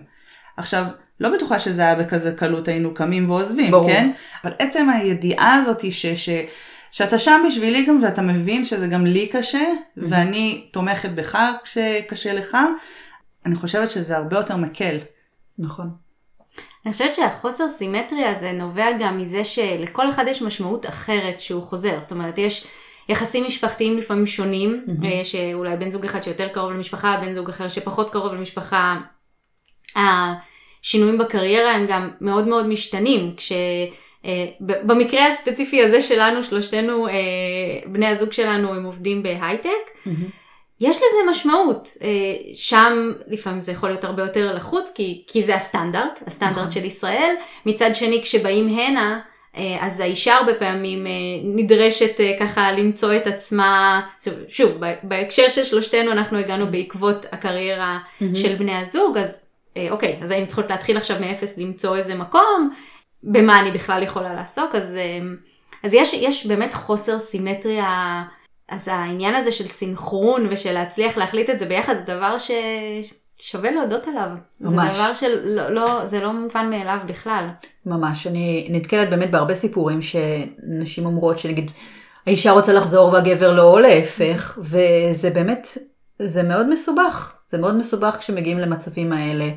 עכשיו, 0.57 0.85
לא 1.21 1.29
בטוחה 1.37 1.59
שזה 1.59 1.83
היה 1.83 1.95
בכזה 1.95 2.33
קלות 2.33 2.69
היינו 2.69 2.95
קמים 2.95 3.31
ועוזבים, 3.31 3.71
ברור. 3.71 3.89
כן? 3.89 4.11
אבל 4.45 4.53
עצם 4.59 4.89
הידיעה 4.89 5.55
הזאת 5.55 5.93
ש... 5.93 6.07
ש 6.07 6.29
שאתה 6.91 7.19
שם 7.19 7.43
בשבילי 7.47 7.87
גם 7.87 7.99
ואתה 8.03 8.23
מבין 8.23 8.65
שזה 8.65 8.87
גם 8.87 9.07
לי 9.07 9.29
קשה, 9.29 9.65
mm-hmm. 9.65 10.01
ואני 10.09 10.69
תומכת 10.73 11.11
בך 11.11 11.39
כשקשה 11.65 12.33
לך, 12.33 12.57
אני 13.47 13.55
חושבת 13.55 13.91
שזה 13.91 14.17
הרבה 14.17 14.37
יותר 14.37 14.57
מקל. 14.57 14.97
נכון. 15.59 15.91
אני 16.85 16.93
חושבת 16.93 17.15
שהחוסר 17.15 17.69
סימטריה 17.69 18.31
הזה 18.31 18.53
נובע 18.53 18.87
גם 19.01 19.19
מזה 19.19 19.45
שלכל 19.45 20.11
אחד 20.11 20.25
יש 20.29 20.43
משמעות 20.43 20.87
אחרת 20.87 21.41
שהוא 21.41 21.63
חוזר. 21.63 22.01
זאת 22.01 22.13
אומרת, 22.13 22.39
יש 22.39 22.67
יחסים 23.09 23.47
משפחתיים 23.47 23.99
לפעמים 23.99 24.27
שונים, 24.27 24.85
mm-hmm. 24.87 25.07
יש 25.07 25.35
אולי 25.55 25.77
בן 25.77 25.91
זוג 25.91 26.05
אחד 26.05 26.23
שיותר 26.23 26.49
קרוב 26.49 26.73
למשפחה, 26.73 27.21
בן 27.21 27.33
זוג 27.33 27.49
אחר 27.49 27.69
שפחות 27.69 28.11
קרוב 28.11 28.33
למשפחה. 28.35 28.97
השינויים 29.97 31.19
בקריירה 31.19 31.73
הם 31.73 31.87
גם 31.89 32.11
מאוד 32.21 32.49
מאוד 32.49 32.67
משתנים. 32.67 33.35
כש... 33.37 33.53
אה, 34.27 34.47
במקרה 34.61 35.27
הספציפי 35.27 35.83
הזה 35.83 36.03
שלנו, 36.03 36.45
שלושתנו, 36.45 37.09
אה, 37.09 37.13
בני 37.87 38.07
הזוג 38.07 38.33
שלנו 38.33 38.75
הם 38.75 38.85
עובדים 38.85 39.23
בהייטק, 39.23 39.71
mm-hmm. 39.71 40.11
יש 40.81 40.97
לזה 40.97 41.31
משמעות. 41.31 41.89
אה, 42.03 42.09
שם 42.55 43.13
לפעמים 43.29 43.61
זה 43.61 43.73
יכול 43.73 43.89
להיות 43.89 44.05
הרבה 44.05 44.23
יותר 44.23 44.55
לחוץ, 44.55 44.93
כי, 44.95 45.25
כי 45.27 45.43
זה 45.43 45.55
הסטנדרט, 45.55 46.23
הסטנדרט 46.27 46.59
נכון. 46.59 46.71
של 46.71 46.85
ישראל. 46.85 47.35
מצד 47.67 47.91
שני, 47.95 48.23
כשבאים 48.23 48.69
הנה, 48.69 49.21
אז 49.81 50.01
האישה 50.01 50.35
הרבה 50.35 50.55
פעמים 50.55 51.07
נדרשת 51.45 52.21
ככה 52.41 52.73
למצוא 52.73 53.17
את 53.17 53.27
עצמה, 53.27 54.01
שוב, 54.49 54.73
בהקשר 55.03 55.49
של 55.49 55.65
שלושתנו 55.65 56.13
אנחנו 56.13 56.39
הגענו 56.39 56.67
בעקבות 56.67 57.27
הקריירה 57.33 57.99
mm-hmm. 57.99 58.25
של 58.35 58.55
בני 58.55 58.77
הזוג, 58.77 59.19
אז 59.19 59.46
אוקיי, 59.91 60.19
אז 60.23 60.31
היינו 60.31 60.47
צריכות 60.47 60.71
להתחיל 60.71 60.97
עכשיו 60.97 61.17
מאפס 61.21 61.59
למצוא 61.59 61.97
איזה 61.97 62.15
מקום, 62.15 62.71
במה 63.23 63.61
אני 63.61 63.71
בכלל 63.71 64.03
יכולה 64.03 64.35
לעסוק, 64.35 64.75
אז, 64.75 64.97
אמ, 64.97 65.37
אז 65.83 65.95
יש, 65.95 66.15
יש 66.15 66.47
באמת 66.47 66.75
חוסר 66.75 67.19
סימטריה, 67.19 68.23
אז 68.69 68.89
העניין 68.89 69.35
הזה 69.35 69.53
של 69.53 69.67
סינכרון 69.67 70.47
ושל 70.51 70.73
להצליח 70.73 71.19
להחליט 71.19 71.51
את 71.51 71.59
זה 71.59 71.67
ביחד, 71.67 71.95
זה 71.97 72.03
דבר 72.03 72.37
ששווה 72.39 73.71
להודות 73.71 74.09
עליו. 74.09 74.29
ממש. 74.61 74.73
זה 74.87 74.95
דבר 74.95 75.15
שלא, 75.15 75.69
לא, 75.69 76.07
זה 76.07 76.21
לא 76.21 76.33
מובן 76.33 76.71
מאליו 76.71 76.99
בכלל. 77.07 77.49
ממש, 77.87 78.27
אני 78.27 78.69
נתקלת 78.71 79.11
באמת 79.11 79.31
בהרבה 79.31 79.55
סיפורים 79.55 80.01
שנשים 80.03 81.07
אומרות 81.07 81.39
שנגיד, 81.39 81.71
האישה 82.27 82.51
רוצה 82.51 82.73
לחזור 82.73 83.13
והגבר 83.13 83.53
לא, 83.57 83.63
או 83.63 83.79
להפך, 83.79 84.59
וזה 84.59 85.31
באמת, 85.31 85.69
זה 86.19 86.43
מאוד 86.43 86.69
מסובך. 86.69 87.36
זה 87.49 87.59
מאוד 87.59 87.77
מסובך 87.77 88.17
כשמגיעים 88.21 88.59
למצבים 88.59 89.13
האלה. 89.13 89.51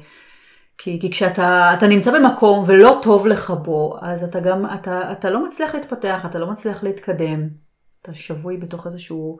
כי, 0.77 0.99
כי 1.01 1.11
כשאתה 1.11 1.73
אתה 1.77 1.87
נמצא 1.87 2.19
במקום 2.19 2.63
ולא 2.67 2.99
טוב 3.01 3.27
לך 3.27 3.51
בו, 3.63 3.97
אז 4.01 4.23
אתה 4.23 4.39
גם, 4.39 4.65
אתה, 4.65 5.11
אתה 5.11 5.29
לא 5.29 5.47
מצליח 5.47 5.75
להתפתח, 5.75 6.25
אתה 6.25 6.39
לא 6.39 6.51
מצליח 6.51 6.83
להתקדם. 6.83 7.47
אתה 8.01 8.13
שבוי 8.13 8.57
בתוך 8.57 8.85
איזשהו 8.85 9.37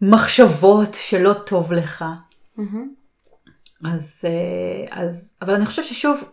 מחשבות 0.00 0.94
שלא 0.94 1.32
טוב 1.32 1.72
לך. 1.72 2.04
אז, 3.84 4.24
אה, 4.24 5.02
אז, 5.02 5.36
אבל 5.42 5.54
אני 5.54 5.66
חושבת 5.66 5.84
ששוב, 5.84 6.24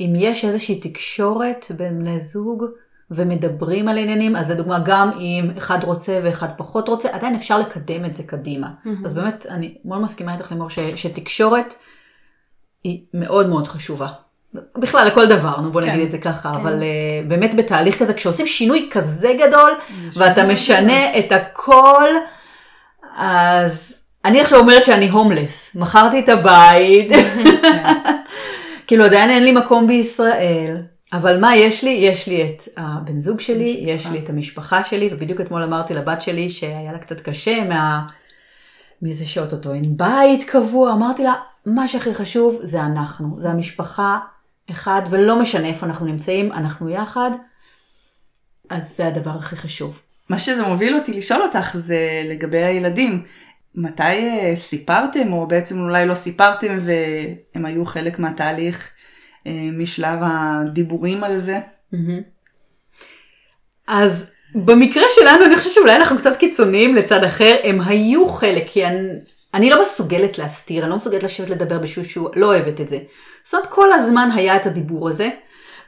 אם 0.00 0.12
יש 0.16 0.44
איזושהי 0.44 0.80
תקשורת 0.80 1.66
בין 1.76 1.98
בני 1.98 2.20
זוג 2.20 2.64
ומדברים 3.10 3.88
על 3.88 3.98
עניינים, 3.98 4.36
אז 4.36 4.50
לדוגמה 4.50 4.78
גם 4.78 5.10
אם 5.20 5.50
אחד 5.58 5.84
רוצה 5.84 6.20
ואחד 6.24 6.48
פחות 6.56 6.88
רוצה, 6.88 7.08
עדיין 7.12 7.34
אפשר 7.34 7.58
לקדם 7.58 8.04
את 8.04 8.14
זה 8.14 8.22
קדימה. 8.22 8.66
Mm-hmm. 8.66 8.88
אז 9.04 9.14
באמת, 9.14 9.46
אני 9.50 9.74
מאוד 9.84 10.02
מסכימה 10.02 10.34
איתך 10.34 10.52
לימור, 10.52 10.70
ש, 10.70 10.78
שתקשורת 10.78 11.74
היא 12.84 13.02
מאוד 13.14 13.48
מאוד 13.48 13.68
חשובה. 13.68 14.08
בכלל 14.78 15.06
לכל 15.06 15.26
דבר, 15.26 15.60
נו 15.60 15.72
בוא 15.72 15.82
כן. 15.82 15.90
נגיד 15.90 16.04
את 16.04 16.10
זה 16.10 16.18
ככה, 16.18 16.52
כן. 16.52 16.60
אבל 16.60 16.80
uh, 16.80 17.28
באמת 17.28 17.54
בתהליך 17.54 17.98
כזה, 17.98 18.14
כשעושים 18.14 18.46
שינוי 18.46 18.88
כזה 18.92 19.36
גדול, 19.46 19.72
ואתה 20.14 20.44
משנה 20.44 21.10
גדול. 21.10 21.18
את 21.18 21.32
הכל, 21.32 22.08
אז 23.16 24.04
אני 24.24 24.40
עכשיו 24.40 24.58
אומרת 24.58 24.84
שאני 24.84 25.08
הומלס, 25.08 25.76
מכרתי 25.76 26.20
את 26.20 26.28
הבית, 26.28 27.12
כאילו 28.86 29.04
עדיין 29.04 29.30
אין 29.30 29.44
לי 29.44 29.52
מקום 29.52 29.86
בישראל, 29.86 30.76
אבל 31.16 31.40
מה 31.40 31.56
יש 31.56 31.84
לי? 31.84 31.90
יש 31.90 32.26
לי 32.26 32.46
את 32.46 32.62
הבן 32.76 33.18
זוג 33.18 33.40
שלי, 33.40 33.72
משפחה. 33.72 33.90
יש 33.90 34.06
לי 34.06 34.18
את 34.18 34.28
המשפחה 34.28 34.84
שלי, 34.84 35.08
ובדיוק 35.12 35.40
אתמול 35.40 35.62
אמרתי 35.62 35.94
לבת 35.94 36.20
שלי 36.20 36.50
שהיה 36.50 36.92
לה 36.92 36.98
קצת 36.98 37.20
קשה 37.20 37.64
מה... 37.64 38.06
מזה 39.02 39.26
שאו-טו-טו 39.26 39.72
אין 39.72 39.96
בית 39.96 40.44
קבוע, 40.44 40.92
אמרתי 40.92 41.22
לה, 41.22 41.34
מה 41.66 41.88
שהכי 41.88 42.14
חשוב 42.14 42.58
זה 42.62 42.80
אנחנו, 42.80 43.40
זה 43.40 43.50
המשפחה 43.50 44.18
אחד, 44.70 45.02
ולא 45.10 45.42
משנה 45.42 45.68
איפה 45.68 45.86
אנחנו 45.86 46.06
נמצאים, 46.06 46.52
אנחנו 46.52 46.90
יחד, 46.90 47.30
אז 48.70 48.96
זה 48.96 49.06
הדבר 49.06 49.30
הכי 49.30 49.56
חשוב. 49.56 50.00
מה 50.30 50.38
שזה 50.38 50.62
מוביל 50.62 50.96
אותי 50.96 51.12
לשאול 51.12 51.42
אותך 51.42 51.76
זה 51.76 52.22
לגבי 52.24 52.64
הילדים. 52.64 53.22
מתי 53.74 54.02
אה, 54.02 54.52
סיפרתם, 54.56 55.32
או 55.32 55.46
בעצם 55.46 55.80
אולי 55.80 56.06
לא 56.06 56.14
סיפרתם 56.14 56.78
והם 56.80 57.64
היו 57.64 57.84
חלק 57.84 58.18
מהתהליך 58.18 58.90
משלב 59.72 60.18
הדיבורים 60.22 61.24
על 61.24 61.38
זה? 61.38 61.60
אז 63.88 64.30
במקרה 64.54 65.04
שלנו, 65.14 65.44
אני 65.44 65.56
חושבת 65.56 65.72
שאולי 65.72 65.96
אנחנו 65.96 66.18
קצת 66.18 66.36
קיצוניים 66.36 66.94
לצד 66.94 67.24
אחר, 67.24 67.56
הם 67.64 67.80
היו 67.80 68.28
חלק, 68.28 68.64
כי 68.66 68.86
אני, 68.86 69.08
אני 69.54 69.70
לא 69.70 69.82
מסוגלת 69.82 70.38
להסתיר, 70.38 70.82
אני 70.82 70.90
לא 70.90 70.96
מסוגלת 70.96 71.22
לשבת 71.22 71.50
לדבר 71.50 71.78
בשביל 71.78 72.04
שהוא 72.04 72.28
לא 72.36 72.46
אוהבת 72.46 72.80
את 72.80 72.88
זה. 72.88 72.98
זאת 73.44 73.54
אומרת, 73.54 73.66
כל 73.66 73.92
הזמן 73.92 74.28
היה 74.34 74.56
את 74.56 74.66
הדיבור 74.66 75.08
הזה, 75.08 75.28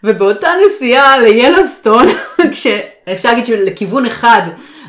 ובאותה 0.04 0.48
נסיעה 0.66 1.18
ליאלוסטון, 1.18 2.06
כשאפשר 2.52 3.28
להגיד 3.28 3.46
שלכיוון 3.46 4.06
אחד, 4.06 4.42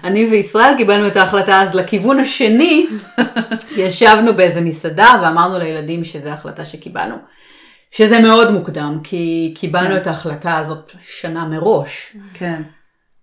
אני 0.03 0.25
וישראל 0.25 0.77
קיבלנו 0.77 1.07
את 1.07 1.17
ההחלטה, 1.17 1.62
אז 1.62 1.75
לכיוון 1.75 2.19
השני, 2.19 2.88
ישבנו 3.77 4.34
באיזה 4.34 4.62
מסעדה 4.62 5.19
ואמרנו 5.21 5.60
לילדים 5.60 6.03
שזו 6.03 6.30
החלטה 6.30 6.65
שקיבלנו. 6.65 7.15
שזה 7.91 8.19
מאוד 8.19 8.52
מוקדם, 8.52 9.00
כי 9.04 9.54
קיבלנו 9.58 9.89
כן. 9.89 9.97
את 9.97 10.08
ההחלטה 10.08 10.58
הזאת 10.58 10.91
שנה 11.06 11.45
מראש. 11.45 12.15
כן. 12.34 12.62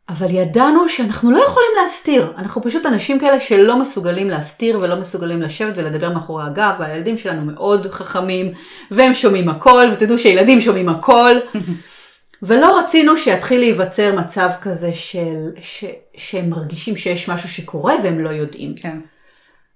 אבל 0.09 0.31
ידענו 0.31 0.89
שאנחנו 0.89 1.31
לא 1.31 1.45
יכולים 1.45 1.71
להסתיר. 1.83 2.33
אנחנו 2.39 2.63
פשוט 2.63 2.87
אנשים 2.87 3.19
כאלה 3.19 3.41
שלא 3.41 3.79
מסוגלים 3.81 4.29
להסתיר 4.29 4.79
ולא 4.83 4.97
מסוגלים 4.97 5.43
לשבת 5.43 5.73
ולדבר 5.77 6.11
מאחורי 6.11 6.45
הגב, 6.45 6.73
והילדים 6.79 7.19
שלנו 7.19 7.53
מאוד 7.53 7.87
חכמים, 7.91 8.53
והם 8.91 9.15
שומעים 9.15 9.49
הכל, 9.49 9.89
ותדעו 9.93 10.19
שילדים 10.19 10.61
שומעים 10.61 10.89
הכל. 10.89 11.37
ולא 12.43 12.79
רצינו 12.79 13.17
שיתחיל 13.17 13.61
להיווצר 13.61 14.19
מצב 14.19 14.49
כזה 14.61 14.93
של, 14.93 15.51
ש, 15.61 15.85
שהם 16.17 16.51
מרגישים 16.51 16.97
שיש 16.97 17.29
משהו 17.29 17.49
שקורה 17.49 17.95
והם 18.03 18.19
לא 18.19 18.31
יודעים. 18.31 18.75
כן. 18.75 18.99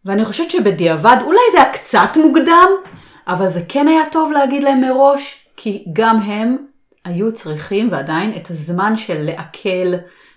ואני 0.04 0.24
חושבת 0.24 0.50
שבדיעבד, 0.50 1.16
אולי 1.22 1.40
זה 1.52 1.62
היה 1.62 1.72
קצת 1.72 2.16
מוקדם, 2.16 2.68
אבל 3.28 3.48
זה 3.48 3.60
כן 3.68 3.88
היה 3.88 4.02
טוב 4.12 4.32
להגיד 4.32 4.62
להם 4.62 4.80
מראש, 4.80 5.46
כי 5.56 5.84
גם 5.92 6.20
הם 6.20 6.56
היו 7.04 7.32
צריכים 7.32 7.88
ועדיין 7.92 8.32
את 8.36 8.50
הזמן 8.50 8.96
של 8.96 9.22
לעכל, 9.22 9.94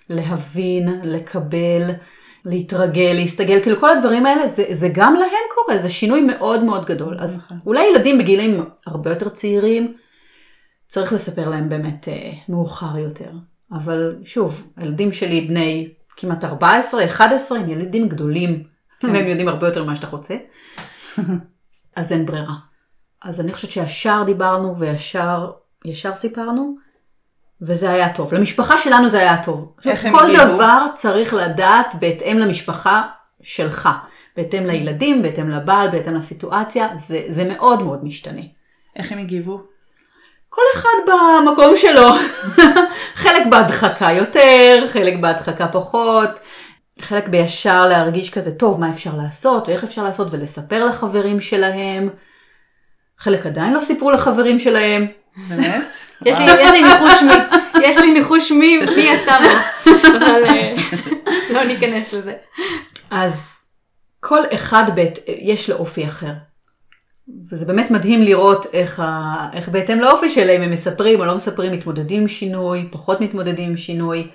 להבין, 0.10 1.02
לקבל, 1.04 1.92
להתרגל, 2.46 3.14
להסתגל, 3.16 3.60
כאילו 3.62 3.80
כל 3.80 3.90
הדברים 3.90 4.26
האלה, 4.26 4.48
זה, 4.48 4.66
זה 4.72 4.90
גם 4.94 5.16
להם 5.16 5.44
קורה, 5.56 5.78
זה 5.78 5.90
שינוי 5.90 6.22
מאוד 6.22 6.64
מאוד 6.64 6.86
גדול. 6.86 7.18
אז 7.20 7.40
נכון. 7.40 7.60
אולי 7.66 7.88
ילדים 7.90 8.18
בגילים 8.18 8.66
הרבה 8.88 9.10
יותר 9.10 9.30
צעירים, 9.30 9.94
צריך 10.88 11.14
לספר 11.14 11.50
להם 11.50 11.70
באמת 11.70 12.08
אה, 12.08 12.32
מאוחר 12.50 12.98
יותר. 12.98 13.32
אבל 13.74 14.16
שוב, 14.26 14.72
הילדים 14.78 15.14
שלי 15.14 15.42
בני 15.42 15.90
כמעט 16.18 16.44
14, 16.44 17.06
11, 17.06 17.58
הם 17.60 17.70
ילדים 17.70 18.10
גדולים, 18.10 18.64
כן. 19.00 19.08
והם 19.14 19.28
יודעים 19.28 19.48
הרבה 19.48 19.68
יותר 19.68 19.84
ממה 19.84 19.96
שאתה 19.96 20.08
רוצה, 20.08 20.36
אז 21.96 22.12
אין 22.12 22.26
ברירה. 22.26 22.71
אז 23.22 23.42
אני 23.42 23.54
חושבת 23.54 23.72
שישר 23.72 24.24
דיברנו 24.26 24.78
וישר 24.78 25.52
ישר 25.86 26.16
סיפרנו, 26.16 26.76
וזה 27.62 27.92
היה 27.92 28.14
טוב. 28.14 28.34
למשפחה 28.34 28.78
שלנו 28.78 29.10
זה 29.10 29.20
היה 29.20 29.44
טוב. 29.44 29.74
איך? 29.86 30.08
כל 30.12 30.34
דבר 30.34 30.86
צריך 30.94 31.34
לדעת 31.34 31.96
בהתאם 32.00 32.38
למשפחה 32.38 33.02
שלך. 33.42 33.90
בהתאם 34.38 34.66
לילדים, 34.66 35.22
בהתאם 35.22 35.50
לבעל, 35.50 35.90
בהתאם 35.90 36.14
לסיטואציה, 36.14 36.88
זה, 36.96 37.22
זה 37.28 37.50
מאוד 37.50 37.82
מאוד 37.82 38.06
משתנה. 38.06 38.42
איך 38.96 39.12
הם 39.12 39.18
הגיבו? 39.18 39.62
כל 40.50 40.62
אחד 40.76 40.90
במקום 41.08 41.78
שלו. 41.78 42.10
חלק 43.24 43.48
בהדחקה 43.50 44.12
יותר, 44.12 44.88
חלק 44.92 45.20
בהדחקה 45.20 45.68
פחות, 45.68 46.40
חלק 47.00 47.28
בישר 47.28 47.88
להרגיש 47.88 48.30
כזה, 48.30 48.56
טוב, 48.56 48.80
מה 48.80 48.90
אפשר 48.90 49.16
לעשות, 49.18 49.68
ואיך 49.68 49.84
אפשר 49.84 50.04
לעשות, 50.04 50.28
ולספר 50.32 50.86
לחברים 50.86 51.42
שלהם. 51.42 52.10
חלק 53.22 53.46
עדיין 53.46 53.74
לא 53.74 53.82
סיפרו 53.82 54.12
לחברים 54.12 54.60
שלהם. 54.60 55.08
באמת? 55.50 55.84
יש 56.26 56.40
לי 56.40 56.84
ניחוש 56.84 57.24
מי, 57.24 57.34
יש 57.84 57.98
לי 57.98 58.14
ניחוש 58.14 58.52
מי, 58.52 58.78
מי 58.96 59.10
עשה 59.10 59.38
מה, 59.40 59.62
אבל 60.08 60.44
אה, 60.46 60.74
לא 61.54 61.64
ניכנס 61.64 62.14
לזה. 62.14 62.34
אז 63.12 63.64
כל 64.20 64.40
אחד 64.54 64.84
בית, 64.96 65.20
יש 65.28 65.70
לו 65.70 65.76
אופי 65.76 66.06
אחר. 66.06 66.32
וזה 67.52 67.66
באמת 67.66 67.92
מדהים 67.92 68.22
לראות 68.22 68.66
איך, 68.74 69.00
ה... 69.00 69.48
איך 69.54 69.70
בהתאם 69.70 70.00
לאופי 70.00 70.30
שלהם 70.30 70.62
הם 70.62 70.72
מספרים 70.72 71.20
או 71.20 71.26
לא 71.26 71.36
מספרים, 71.36 71.74
מתמודדים 71.74 72.22
עם 72.22 72.28
שינוי, 72.28 72.88
פחות 72.92 73.22
מתמודדים 73.22 73.70
עם 73.70 73.78
שינוי. 73.78 74.28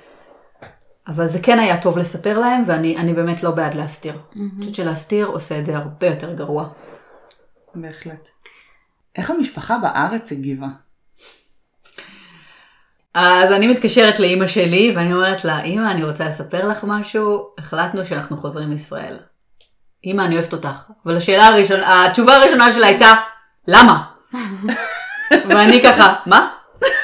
אבל 1.08 1.26
זה 1.26 1.38
כן 1.42 1.58
היה 1.58 1.82
טוב 1.82 1.98
לספר 1.98 2.38
להם, 2.38 2.62
ואני 2.66 3.12
באמת 3.12 3.42
לא 3.42 3.50
בעד 3.50 3.74
להסתיר. 3.74 4.12
אני 4.12 4.42
mm-hmm. 4.42 4.58
חושבת 4.58 4.74
שלהסתיר 4.74 5.26
עושה 5.26 5.58
את 5.58 5.66
זה 5.66 5.76
הרבה 5.76 6.06
יותר 6.06 6.32
גרוע. 6.32 6.68
בהחלט. 7.74 8.35
איך 9.16 9.30
המשפחה 9.30 9.78
בארץ 9.78 10.32
הגיבה? 10.32 10.66
אז 13.14 13.52
אני 13.52 13.66
מתקשרת 13.66 14.18
לאימא 14.18 14.46
שלי 14.46 14.92
ואני 14.96 15.14
אומרת 15.14 15.44
לה, 15.44 15.62
אימא, 15.62 15.90
אני 15.90 16.04
רוצה 16.04 16.24
לספר 16.24 16.68
לך 16.68 16.78
משהו, 16.82 17.48
החלטנו 17.58 18.06
שאנחנו 18.06 18.36
חוזרים 18.36 18.70
לישראל. 18.70 19.16
אימא, 20.04 20.22
אני 20.22 20.34
אוהבת 20.34 20.52
אותך. 20.52 20.76
אבל 21.06 21.16
השאלה 21.16 21.46
הראשונה, 21.46 22.04
התשובה 22.06 22.36
הראשונה 22.36 22.72
שלה 22.72 22.86
הייתה, 22.86 23.14
למה? 23.68 24.02
ואני 25.48 25.82
ככה, 25.82 26.14
מה? 26.26 26.48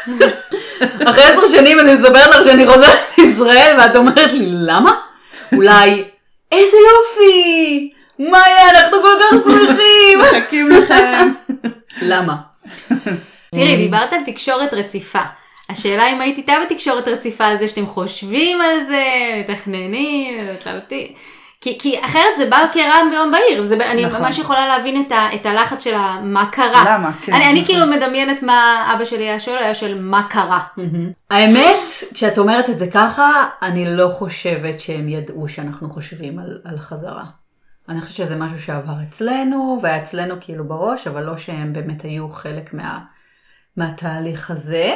אחרי 1.10 1.24
עשר 1.24 1.50
שנים 1.50 1.80
אני 1.80 1.94
מספרת 1.94 2.26
לך 2.26 2.44
שאני 2.44 2.66
חוזרת 2.66 2.98
לישראל 3.18 3.76
ואת 3.78 3.96
אומרת 3.96 4.32
לי, 4.32 4.46
למה? 4.52 4.94
אולי, 5.52 6.04
איזה 6.52 6.76
יופי! 6.76 7.92
מאיה, 8.18 8.70
אנחנו 8.70 9.02
כל 9.02 9.18
כך 9.20 9.36
שמחים! 9.44 10.20
מחכים 10.20 10.70
לכם. 10.70 11.32
למה? 12.02 12.36
תראי, 13.54 13.76
דיברת 13.76 14.12
על 14.12 14.20
תקשורת 14.26 14.74
רציפה. 14.74 15.22
השאלה 15.70 16.12
אם 16.12 16.20
היית 16.20 16.38
איתה 16.38 16.52
בתקשורת 16.66 17.08
רציפה 17.08 17.44
על 17.44 17.56
זה 17.56 17.68
שאתם 17.68 17.86
חושבים 17.86 18.60
על 18.60 18.84
זה, 18.86 19.04
מתכננים, 19.40 20.48
מתלבטים. 20.54 21.06
כי, 21.62 21.78
כי 21.78 22.00
אחרת 22.04 22.36
זה 22.36 22.50
בא 22.50 22.66
כרעם 22.72 23.10
ביום 23.10 23.30
בהיר, 23.30 23.64
זה, 23.64 23.74
אני 23.74 24.04
נכון. 24.04 24.20
ממש 24.22 24.38
יכולה 24.38 24.66
להבין 24.66 25.04
את, 25.06 25.12
ה, 25.12 25.34
את 25.34 25.46
הלחץ 25.46 25.84
של 25.84 25.94
מה 26.22 26.46
קרה. 26.52 26.84
למה? 26.86 27.10
כן. 27.22 27.32
אני, 27.32 27.50
אני 27.50 27.64
כאילו 27.64 27.86
מדמיינת 27.86 28.42
מה 28.42 28.92
אבא 28.96 29.04
שלי 29.04 29.24
היה 29.24 29.40
שואל, 29.40 29.58
היה 29.58 29.74
שואל 29.74 29.98
מה 30.00 30.22
קרה. 30.30 30.60
האמת, 31.30 31.88
כשאת 32.14 32.38
אומרת 32.38 32.70
את 32.70 32.78
זה 32.78 32.86
ככה, 32.90 33.46
אני 33.62 33.96
לא 33.96 34.08
חושבת 34.08 34.80
שהם 34.80 35.08
ידעו 35.08 35.48
שאנחנו 35.48 35.90
חושבים 35.90 36.38
על, 36.38 36.58
על 36.64 36.78
חזרה. 36.78 37.24
אני 37.88 38.00
חושבת 38.00 38.16
שזה 38.16 38.36
משהו 38.36 38.58
שעבר 38.58 39.02
אצלנו, 39.08 39.78
והיה 39.82 40.02
אצלנו 40.02 40.34
כאילו 40.40 40.64
בראש, 40.68 41.06
אבל 41.06 41.22
לא 41.22 41.36
שהם 41.36 41.72
באמת 41.72 42.02
היו 42.02 42.28
חלק 42.28 42.74
מה, 42.74 43.00
מהתהליך 43.76 44.50
הזה. 44.50 44.94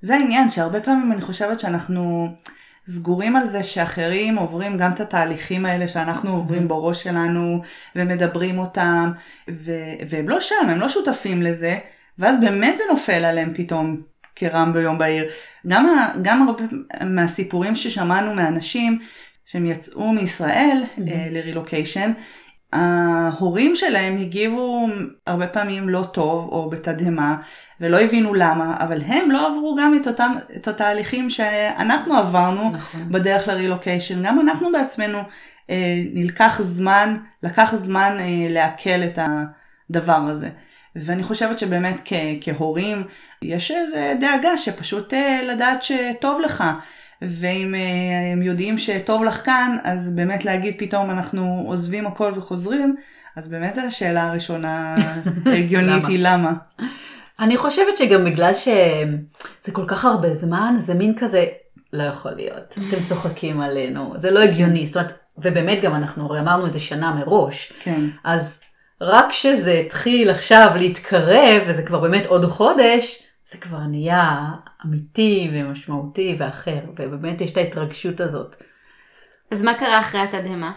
זה 0.00 0.14
העניין, 0.14 0.50
שהרבה 0.50 0.80
פעמים 0.80 1.12
אני 1.12 1.20
חושבת 1.20 1.60
שאנחנו 1.60 2.28
סגורים 2.86 3.36
על 3.36 3.46
זה 3.46 3.62
שאחרים 3.64 4.36
עוברים 4.36 4.76
גם 4.76 4.92
את 4.92 5.00
התהליכים 5.00 5.66
האלה 5.66 5.88
שאנחנו 5.88 6.30
עוברים 6.30 6.68
בראש 6.68 7.02
שלנו 7.02 7.62
ומדברים 7.96 8.58
אותם, 8.58 9.12
ו- 9.50 9.94
והם 10.08 10.28
לא 10.28 10.40
שם, 10.40 10.68
הם 10.68 10.80
לא 10.80 10.88
שותפים 10.88 11.42
לזה, 11.42 11.78
ואז 12.18 12.36
באמת 12.40 12.78
זה 12.78 12.84
נופל 12.90 13.24
עליהם 13.24 13.52
פתאום 13.54 13.96
כרם 14.36 14.72
ביום 14.72 14.98
בהיר. 14.98 15.24
גם, 15.66 15.86
ה- 15.86 16.12
גם 16.22 16.48
הרבה 16.48 16.64
מהסיפורים 17.04 17.74
ששמענו 17.74 18.34
מאנשים 18.34 18.98
שהם 19.46 19.66
יצאו 19.66 20.12
מישראל 20.12 20.82
mm-hmm. 20.82 21.00
לרילוקיישן, 21.30 22.12
ההורים 22.72 23.76
שלהם 23.76 24.16
הגיבו 24.16 24.88
הרבה 25.26 25.46
פעמים 25.46 25.88
לא 25.88 26.04
טוב 26.12 26.48
או 26.52 26.70
בתדהמה 26.70 27.36
ולא 27.80 28.00
הבינו 28.00 28.34
למה, 28.34 28.76
אבל 28.78 29.00
הם 29.06 29.30
לא 29.30 29.46
עברו 29.46 29.76
גם 29.80 29.94
את 30.00 30.06
אותם, 30.06 30.32
את 30.56 30.68
התהליכים 30.68 31.30
שאנחנו 31.30 32.14
עברנו 32.14 32.70
נכון. 32.70 33.08
בדרך 33.12 33.48
לרילוקיישן. 33.48 34.22
גם 34.22 34.40
אנחנו 34.40 34.72
בעצמנו 34.72 35.18
אה, 35.70 36.02
נלקח 36.14 36.62
זמן, 36.62 37.16
לקח 37.42 37.74
זמן 37.76 38.16
אה, 38.20 38.46
לעכל 38.50 39.02
את 39.06 39.18
הדבר 39.18 40.20
הזה. 40.28 40.48
ואני 40.96 41.22
חושבת 41.22 41.58
שבאמת 41.58 42.00
כ- 42.04 42.12
כהורים 42.40 43.04
יש 43.42 43.70
איזה 43.70 44.14
דאגה 44.20 44.58
שפשוט 44.58 45.14
אה, 45.14 45.40
לדעת 45.42 45.82
שטוב 45.82 46.40
לך. 46.40 46.64
ואם 47.28 47.74
אה, 47.74 48.32
הם 48.32 48.42
יודעים 48.42 48.78
שטוב 48.78 49.24
לך 49.24 49.44
כאן, 49.44 49.76
אז 49.84 50.10
באמת 50.10 50.44
להגיד 50.44 50.74
פתאום 50.78 51.10
אנחנו 51.10 51.64
עוזבים 51.66 52.06
הכל 52.06 52.32
וחוזרים, 52.36 52.96
אז 53.36 53.48
באמת 53.48 53.78
השאלה 53.78 54.28
הראשונה 54.28 54.96
הגיונית 55.58 56.04
היא 56.08 56.18
למה. 56.22 56.52
אני 57.40 57.56
חושבת 57.56 57.96
שגם 57.96 58.24
בגלל 58.24 58.54
שזה 58.54 59.72
כל 59.72 59.84
כך 59.86 60.04
הרבה 60.04 60.34
זמן, 60.34 60.76
זה 60.78 60.94
מין 60.94 61.14
כזה, 61.18 61.46
לא 61.92 62.02
יכול 62.02 62.32
להיות, 62.32 62.78
אתם 62.88 63.02
צוחקים 63.08 63.60
עלינו, 63.60 64.14
זה 64.16 64.30
לא 64.30 64.40
הגיוני, 64.40 64.86
זאת 64.86 64.96
אומרת, 64.96 65.12
ובאמת 65.38 65.82
גם 65.82 65.94
אנחנו 65.94 66.26
הרי 66.26 66.40
אמרנו 66.40 66.66
את 66.66 66.72
זה 66.72 66.80
שנה 66.80 67.14
מראש, 67.14 67.72
כן. 67.80 68.00
אז 68.24 68.62
רק 69.00 69.24
כשזה 69.30 69.82
התחיל 69.86 70.30
עכשיו 70.30 70.70
להתקרב, 70.76 71.62
וזה 71.66 71.82
כבר 71.82 72.00
באמת 72.00 72.26
עוד 72.26 72.44
חודש, 72.44 73.22
זה 73.44 73.58
כבר 73.58 73.78
נהיה 73.78 74.50
אמיתי 74.86 75.50
ומשמעותי 75.52 76.36
ואחר, 76.38 76.78
ובאמת 76.96 77.40
יש 77.40 77.52
את 77.52 77.56
ההתרגשות 77.56 78.20
הזאת. 78.20 78.56
אז 79.50 79.62
מה 79.62 79.74
קרה 79.74 80.00
אחרי 80.00 80.20
התדהמה? 80.20 80.72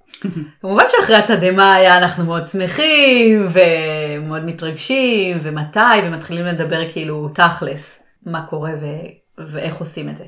כמובן 0.60 0.84
שאחרי 0.88 1.16
התדהמה 1.16 1.74
היה 1.74 1.98
אנחנו 1.98 2.24
מאוד 2.24 2.46
שמחים 2.46 3.46
ומאוד 3.52 4.44
מתרגשים 4.44 5.38
ומתי 5.42 5.80
ומתחילים 6.04 6.44
לדבר 6.46 6.92
כאילו 6.92 7.28
תכלס 7.28 8.06
מה 8.26 8.46
קורה 8.46 8.72
ו- 8.80 9.46
ואיך 9.46 9.76
עושים 9.76 10.08
את 10.08 10.16
זה. 10.16 10.24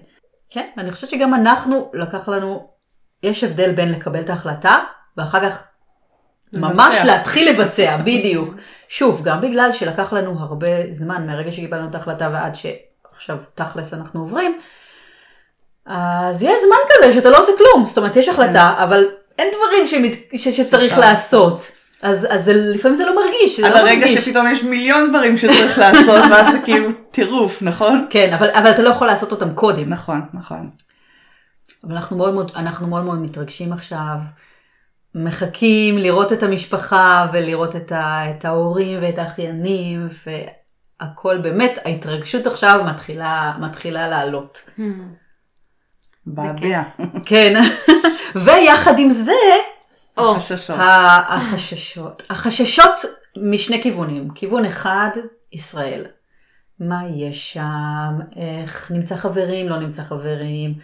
כן, 0.51 0.69
ואני 0.77 0.91
חושבת 0.91 1.11
שגם 1.11 1.35
אנחנו 1.35 1.91
לקח 1.95 2.29
לנו, 2.29 2.71
יש 3.23 3.45
הבדל 3.45 3.73
בין 3.73 3.93
לקבל 3.93 4.21
את 4.21 4.31
ההחלטה 4.31 4.79
ואחר 5.17 5.51
כך 5.51 5.67
ממש. 6.55 6.97
להתחיל 7.05 7.51
לבצע, 7.51 7.97
בדיוק. 7.97 8.55
שוב, 8.89 9.23
גם 9.25 9.41
בגלל 9.41 9.73
שלקח 9.73 10.13
לנו 10.13 10.37
הרבה 10.41 10.67
זמן 10.91 11.27
מהרגע 11.27 11.53
שקיבלנו 11.53 11.89
את 11.89 11.95
ההחלטה 11.95 12.31
ועד 12.33 12.55
שעכשיו 12.55 13.39
תכלס 13.55 13.95
אנחנו 13.95 14.21
עוברים, 14.21 14.59
אז 15.87 16.43
יש 16.43 16.61
זמן 16.67 16.77
כזה 16.89 17.13
שאתה 17.13 17.31
לא 17.31 17.39
עושה 17.39 17.53
כלום. 17.59 17.87
זאת 17.87 17.99
אומרת, 17.99 18.17
יש 18.17 18.29
החלטה, 18.29 18.75
אבל 18.79 19.05
אין 19.39 19.49
דברים 19.57 19.87
שמת... 19.87 20.13
ש... 20.37 20.49
שצריך 20.49 20.99
לעשות. 20.99 21.71
אז, 22.03 22.27
אז 22.31 22.45
זה, 22.45 22.53
לפעמים 22.55 22.97
זה 22.97 23.05
לא 23.05 23.17
מרגיש, 23.17 23.61
זה 23.61 23.67
עד 23.67 23.73
לא 23.73 23.79
הרגע 23.79 24.07
מרגיש. 24.07 24.15
שפתאום 24.15 24.47
יש 24.47 24.63
מיליון 24.63 25.11
דברים 25.11 25.39
שצריך 25.39 25.79
לעשות, 25.79 26.23
ואז 26.31 26.53
זה 26.53 26.59
כאילו 26.65 26.89
טירוף, 27.11 27.63
נכון? 27.63 28.07
כן, 28.11 28.33
אבל, 28.33 28.51
אבל 28.51 28.71
אתה 28.71 28.83
לא 28.83 28.89
יכול 28.89 29.07
לעשות 29.07 29.33
אותם 29.33 29.55
קודם. 29.55 29.89
נכון, 29.89 30.21
נכון. 30.35 30.71
אבל 31.85 31.95
אנחנו 31.95 32.17
מאוד 32.17 32.35
מאוד, 32.35 32.53
אנחנו 32.57 32.87
מאוד 32.87 33.05
מאוד 33.05 33.19
מתרגשים 33.19 33.73
עכשיו, 33.73 34.17
מחכים 35.15 35.99
לראות 35.99 36.33
את 36.33 36.43
המשפחה 36.43 37.27
ולראות 37.33 37.77
את, 37.77 37.93
ה, 37.93 38.31
את 38.31 38.45
ההורים 38.45 38.99
ואת 39.03 39.19
האחיינים, 39.19 40.09
והכל 41.01 41.39
באמת, 41.39 41.79
ההתרגשות 41.85 42.47
עכשיו 42.47 42.85
מתחילה, 42.87 43.53
מתחילה 43.61 44.09
לעלות. 44.09 44.71
בעביע. 46.27 46.83
כן, 47.27 47.63
ויחד 48.35 48.99
עם 48.99 49.11
זה, 49.11 49.33
או, 50.19 50.35
חששות. 50.35 50.77
ה- 50.79 51.35
החששות. 51.37 52.23
החששות 52.31 53.01
משני 53.37 53.83
כיוונים. 53.83 54.31
כיוון 54.35 54.65
אחד, 54.65 55.11
ישראל. 55.53 56.05
מה 56.81 57.03
יש 57.17 57.53
שם? 57.53 58.19
איך 58.37 58.91
נמצא 58.95 59.17
חברים, 59.17 59.69
לא 59.69 59.79
נמצא 59.79 60.03
חברים? 60.03 60.75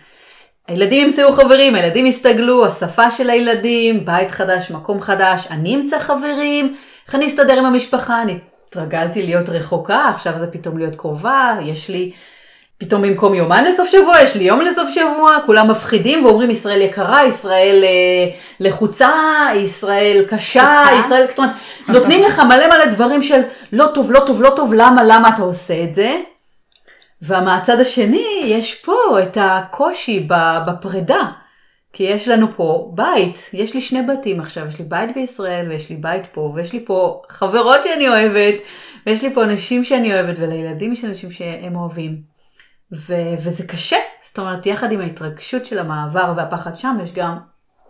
הילדים 0.69 1.07
ימצאו 1.07 1.33
חברים, 1.33 1.75
הילדים 1.75 2.07
יסתגלו, 2.07 2.67
השפה 2.67 3.11
של 3.11 3.31
הילדים, 3.31 4.05
בית 4.05 4.31
חדש, 4.31 4.71
מקום 4.71 5.01
חדש, 5.03 5.47
אני 5.51 5.75
אמצא 5.75 5.99
חברים, 5.99 6.77
איך 7.07 7.15
אני 7.15 7.27
אסתדר 7.27 7.59
עם 7.59 7.65
המשפחה? 7.65 8.23
אני 8.23 8.39
התרגלתי 8.69 9.23
להיות 9.23 9.49
רחוקה, 9.49 10.11
עכשיו 10.15 10.33
זה 10.37 10.47
פתאום 10.47 10.79
להיות 10.79 10.97
קרובה, 10.97 11.57
יש 11.63 11.89
לי 11.89 12.13
פתאום 12.79 13.03
במקום 13.03 13.35
יומיים 13.35 13.65
לסוף 13.65 13.89
שבוע, 13.91 14.21
יש 14.21 14.35
לי 14.35 14.45
יום 14.45 14.61
לסוף 14.61 14.91
שבוע, 14.91 15.37
כולם 15.47 15.71
מפחידים 15.71 16.25
ואומרים 16.25 16.51
ישראל 16.51 16.81
יקרה, 16.81 17.25
ישראל 17.27 17.85
אה, 17.85 18.35
לחוצה, 18.61 19.13
ישראל 19.57 20.25
קשה, 20.29 20.85
קשה. 20.87 20.99
ישראל, 20.99 21.27
זאת 21.29 21.39
אומרת, 21.39 21.53
נותנים 21.89 22.23
לך 22.23 22.39
מלא 22.39 22.67
מלא 22.67 22.85
דברים 22.85 23.23
של 23.23 23.41
לא 23.73 23.87
טוב, 23.95 24.13
לא 24.13 24.21
טוב, 24.21 24.43
לא 24.43 24.51
טוב, 24.57 24.73
למה, 24.75 25.05
למה 25.05 25.29
אתה 25.29 25.43
עושה 25.43 25.83
את 25.83 25.95
זה? 25.95 26.17
ומהצד 27.23 27.81
השני, 27.81 28.41
יש 28.45 28.75
פה 28.75 28.93
את 29.23 29.39
הקושי 29.41 30.29
בפרידה. 30.67 31.23
כי 31.93 32.03
יש 32.03 32.29
לנו 32.29 32.47
פה 32.57 32.93
בית, 32.95 33.51
יש 33.53 33.75
לי 33.75 33.81
שני 33.81 34.03
בתים 34.03 34.41
עכשיו, 34.41 34.67
יש 34.67 34.79
לי 34.79 34.85
בית 34.85 35.15
בישראל 35.15 35.69
ויש 35.69 35.91
לי 35.91 35.97
בית 35.97 36.27
פה, 36.27 36.53
ויש 36.55 36.73
לי 36.73 36.85
פה 36.87 37.23
חברות 37.29 37.83
שאני 37.83 38.09
אוהבת, 38.09 38.55
ויש 39.07 39.23
לי 39.23 39.35
פה 39.35 39.45
אנשים 39.45 39.85
שאני 39.85 40.15
אוהבת, 40.15 40.39
ולילדים 40.39 40.93
יש 40.93 41.05
אנשים 41.05 41.31
שהם 41.31 41.77
אוהבים. 41.77 42.23
ו- 42.93 43.35
וזה 43.45 43.67
קשה, 43.67 43.97
זאת 44.23 44.39
אומרת, 44.39 44.67
יחד 44.67 44.93
עם 44.93 45.01
ההתרגשות 45.01 45.67
של 45.67 45.79
המעבר 45.79 46.33
והפחד 46.37 46.77
שם, 46.77 46.97
יש 47.03 47.13
גם 47.13 47.39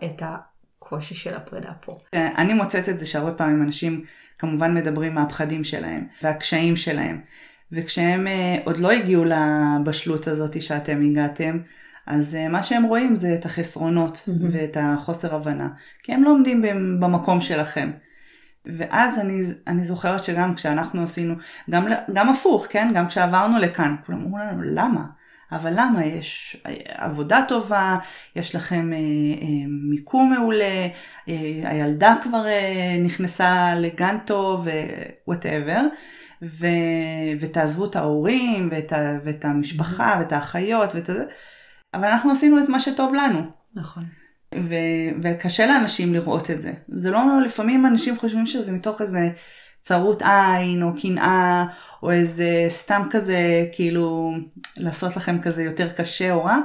את 0.05 0.23
הקושי 0.25 1.15
של 1.15 1.35
הפרידה 1.35 1.73
פה. 1.81 1.93
אני 2.13 2.55
מוצאת 2.55 2.89
את 2.89 2.99
זה 2.99 3.07
שהרבה 3.07 3.33
פעמים 3.33 3.63
אנשים 3.63 4.05
כמובן 4.39 4.75
מדברים 4.75 5.15
מהפחדים 5.15 5.65
שלהם 5.65 6.07
והקשיים 6.23 6.77
שלהם. 6.77 7.21
וכשהם 7.73 8.27
אה, 8.27 8.57
עוד 8.65 8.77
לא 8.79 8.91
הגיעו 8.91 9.25
לבשלות 9.25 10.27
הזאת 10.27 10.63
שאתם 10.63 11.03
הגעתם, 11.03 11.59
אז 12.07 12.35
אה, 12.35 12.49
מה 12.49 12.63
שהם 12.63 12.85
רואים 12.85 13.17
זה 13.17 13.35
את 13.35 13.45
החסרונות 13.47 14.17
Mm-hmm. 14.29 14.31
ואת 14.53 14.77
החוסר 14.81 15.35
הבנה. 15.35 15.69
כי 16.03 16.13
הם 16.15 16.25
לא 16.25 16.31
עומדים 16.31 16.63
במ- 16.63 17.01
במקום 17.01 17.41
שלכם. 17.41 17.91
ואז 18.67 19.19
אני, 19.19 19.41
אני 19.67 19.85
זוכרת 19.85 20.25
שגם 20.25 20.55
כשאנחנו 20.55 21.03
עשינו, 21.03 21.35
גם, 21.71 21.87
גם 22.13 22.29
הפוך, 22.29 22.67
כן? 22.71 22.93
גם 22.95 23.07
כשעברנו 23.09 23.59
לכאן, 23.59 23.95
כולם 24.07 24.19
אמרו 24.21 24.39
לנו, 24.39 24.63
למה? 24.63 25.05
אבל 25.53 25.73
למה? 25.77 26.05
יש 26.05 26.63
אה, 26.67 26.75
עבודה 26.87 27.43
טובה, 27.49 27.97
יש 28.37 28.55
לכם 28.55 28.93
אה, 28.93 28.99
אה, 28.99 29.47
מיקום 29.91 30.33
מעולה, 30.33 30.87
אה, 31.29 31.35
הילדה 31.65 32.15
כבר 32.23 32.47
אה, 32.47 32.97
נכנסה 33.05 33.75
לגן 33.77 34.17
טוב 34.27 34.67
ווואטאבר, 35.27 35.81
ו... 36.43 36.67
ותעזבו 37.41 37.85
את 37.85 37.97
ההורים 37.97 38.69
ואת, 38.73 38.93
ה... 38.93 39.19
ואת 39.25 39.45
המשפחה 39.45 40.17
ואת 40.19 40.33
האחיות 40.33 40.95
ואת 40.95 41.07
זה, 41.07 41.25
אבל 41.95 42.05
אנחנו 42.05 42.31
עשינו 42.31 42.63
את 42.65 42.69
מה 42.69 42.81
שטוב 42.81 43.15
לנו. 43.15 43.41
נכון. 43.75 44.05
ו... 44.55 44.75
וקשה 45.23 45.67
לאנשים 45.67 46.15
לראות 46.15 46.51
את 46.51 46.63
זה. 46.63 46.73
זה 46.89 47.11
לא, 47.11 47.41
לפעמים 47.45 47.87
אנשים 47.87 48.17
חושבים 48.17 48.47
שזה 48.47 48.73
מתוך 48.73 49.03
איזה 49.03 49.31
צרות 49.83 50.23
עין 50.23 50.83
או 50.83 50.89
קנאה 51.03 51.65
או 52.03 52.11
איזה 52.11 52.65
סתם 52.69 53.03
כזה 53.11 53.67
כאילו 53.73 54.33
לעשות 54.77 55.17
לכם 55.17 55.41
כזה 55.41 55.63
יותר 55.63 55.89
קשה 55.89 56.33
או 56.33 56.45
רע, 56.45 56.59